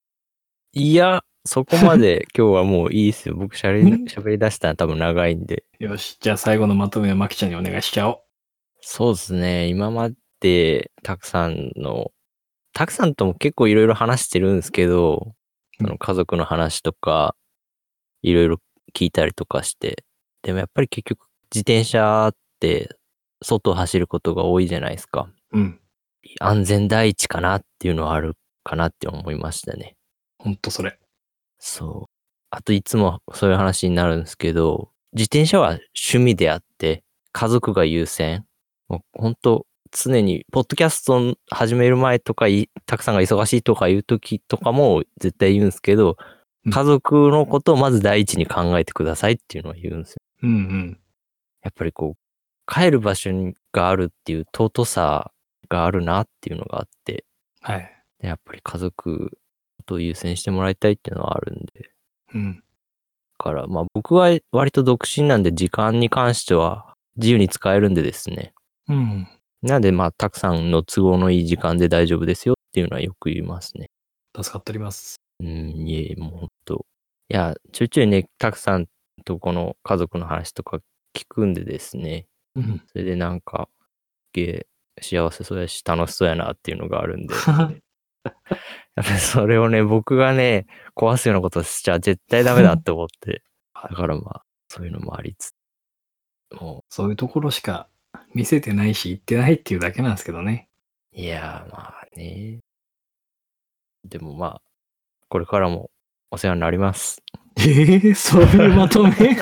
[0.72, 3.34] いや、そこまで 今日はもういいですよ。
[3.34, 5.64] 僕しゃべり、喋り出したら多分長いんで。
[5.78, 8.20] よし、じゃあ最後のまとめはマキちゃんにお願いしちゃおう。
[8.82, 9.68] そうですね。
[9.68, 12.12] 今までたくさんの、
[12.72, 15.32] たくさんとも結構いろいろ話してるんですけど、うん
[15.82, 17.34] その家族の話とか、
[18.20, 18.58] いろいろ
[18.94, 20.04] 聞いたりとかして。
[20.42, 22.96] でもやっぱり結局自転車って
[23.42, 25.32] 外を走ることが多いじゃないですか。
[25.52, 25.80] うん。
[26.40, 29.96] 安全第一かなっていうのはあるかなって思いましたね。
[30.38, 30.98] ほんとそれ。
[31.58, 32.10] そう。
[32.50, 37.02] あといつもそういう話になるんですけど、自転車は趣味であって、
[37.32, 38.44] 家族が優先。
[38.88, 46.16] もう本当常に、ポッドキャストを始める前とかい、たくさんが忙しいとかいう時とかも絶対言うんですけど
[46.66, 50.22] うん、家族のことをまず第一に考えてくださいっていうのは言うんですよ。
[50.42, 51.00] うんうん。
[51.62, 53.30] やっぱりこう、帰る場所
[53.72, 55.32] があるっていう尊さ
[55.70, 57.24] があるなっていうのがあって、
[57.62, 57.90] はい。
[58.20, 59.38] でやっぱり家族
[59.86, 61.90] と優先してもらいたいっていうのはあるんで、
[62.34, 62.62] うん。
[63.38, 68.52] から、まあ僕は割と独身なんで時間に関しては自由に使えるんでですね。
[68.88, 69.28] うん。
[69.62, 73.88] なんでまあたくさんの都合のいい時間で大丈夫ですよっていうのはよく言いますね。
[74.36, 75.16] 助かっております。
[75.40, 75.48] うん、
[75.88, 76.86] いえ、もうほんと。
[77.30, 78.86] いや、ちょいちょいね、たくさん
[79.24, 80.78] とこの家族の話とか
[81.14, 82.26] 聞くんでですね。
[82.54, 82.82] うん。
[82.86, 83.68] それでなんか、
[84.28, 84.66] すげえ
[85.00, 87.34] 幸せそうやし楽しそうやなっていうのがあるんで。
[89.18, 93.42] それをね、僕がね、壊すようなことしちゃ絶対ダメだって思って。
[93.74, 95.54] だからまあ、そういうのもありつつ。
[96.54, 97.88] もそういうところしか
[98.34, 100.68] 見せてないし、言ってないっていうだけなんですけどね。
[101.16, 102.58] う、いやーまあね。
[104.04, 104.62] でもまあ、
[105.28, 105.90] これからも
[106.30, 107.22] お世話になります。
[107.58, 109.10] ええそういうまとめ？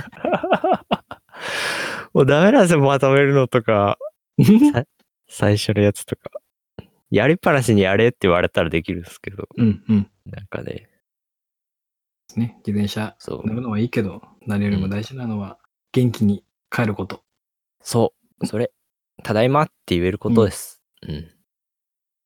[2.12, 3.96] もうダメなんですよ、まとめるのとか。
[5.28, 6.30] 最初のやつとか。
[7.10, 10.10] やりっぱなしにやれって言われたらできるんですけど、うんうん。
[10.26, 10.88] なんかね、
[12.36, 15.58] ね、自転車そう乗るのはいいけど、何よりも大事なのは、
[15.92, 17.22] 元気に帰ること。
[17.80, 18.72] そう、それ、
[19.22, 20.82] ただいまって言えることです。
[21.02, 21.30] うん。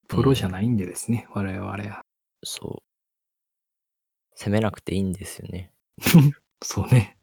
[0.08, 2.04] プロじゃないんでですね、我々は。
[2.42, 2.92] そう。
[4.34, 5.72] 責めなくていいんですよね。
[6.62, 7.16] そうね。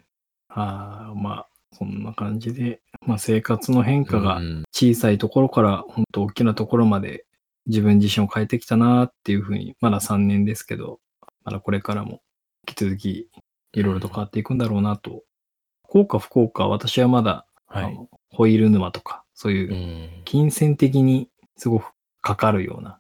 [0.47, 7.25] ああ、まあ、そんな感じで、まあ生活の変化がうん小さいところから本当大きなところまで
[7.67, 10.99] 自分自身を変えてきたなっていうふうに、まだ3年ですけど、
[11.43, 12.21] まだこれからも
[12.67, 13.29] 引き続き
[13.73, 15.23] いろいろと変わっていくんだろうなと。
[15.83, 17.97] 効果不効果、私はまだ、はい。
[18.31, 19.55] ホイール沼とか、そうう。
[19.55, 21.91] いうん金銭的にすごく
[22.21, 22.99] かかるような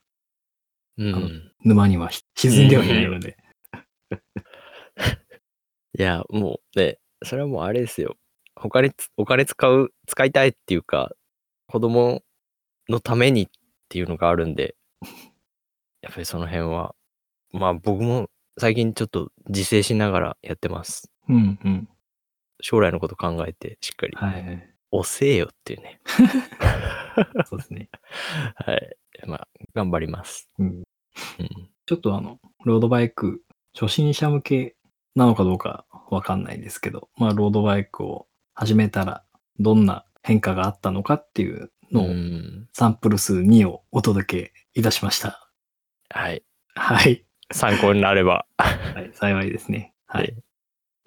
[0.97, 1.51] うん。
[1.63, 3.37] 沼には沈んではいないので。
[5.97, 8.15] いや、もうね、それはもうあれですよ。
[8.59, 11.11] 他につお金使う、使いたいっていうか、
[11.67, 12.21] 子供
[12.89, 13.47] のためにっ
[13.87, 14.75] ていうのがあるんで、
[16.01, 16.93] やっぱりその辺は、
[17.51, 21.09] まあ僕も最近ちょっと自制しながらやってます。
[21.29, 21.89] うんうん。
[22.61, 24.69] 将来のこと考えてしっかり、はいはい。
[24.91, 26.01] 遅えよっていうね。
[27.45, 27.89] そうですね。
[28.55, 28.97] はい。
[29.25, 30.49] まあ、頑張ります。
[30.57, 31.69] うんうん。
[31.85, 33.41] ちょっとあの、ロードバイク、
[33.73, 34.75] 初心者向け
[35.15, 38.27] なのかどうかわかんないですけど、まあ、ロードバイクを
[38.59, 39.23] 始めたら、
[39.57, 45.49] どんな変化があったのかっていうのを、うんサンプル数2をお届けいたしました。
[46.09, 46.43] はい。
[46.75, 47.23] はい。
[47.53, 48.45] 参考になれば。
[48.57, 49.93] はい、幸いですね。
[50.07, 50.35] ははい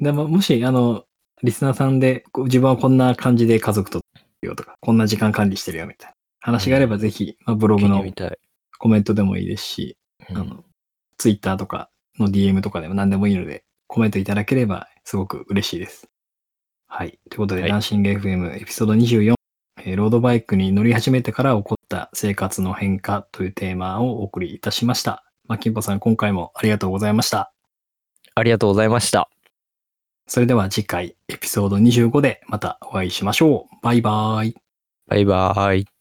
[0.00, 0.02] い。
[0.02, 1.04] でも、もし、あの、
[1.42, 4.00] リスナーさんで、自分はこんな感じで家族と
[4.40, 8.02] よとか、こんな時間管理してるよみたいな話があれば、ぜひ、まあ、ブログの。
[8.78, 9.98] コメントでもいいですし、
[10.30, 10.64] うんあの、
[11.18, 16.11] ツイッターとかの DM とかでも何でもいいので、コメントいただければすごく嬉しいです。
[16.94, 17.18] はい。
[17.30, 19.34] ということで、はいダンシング FM エピソード24、
[19.80, 25.24] えーロードバイクに乗り始めてから起こった生活の変化というテーマをお送りいたしました。
[25.48, 27.50] マッキンポさん、今回もありがとうございました。
[28.34, 29.30] ありがとうございました。
[30.26, 33.76] それでは次回エピソード25でまたお会いしましょう。
[33.82, 34.56] バイバーイ。
[35.08, 35.91] バイバーイ。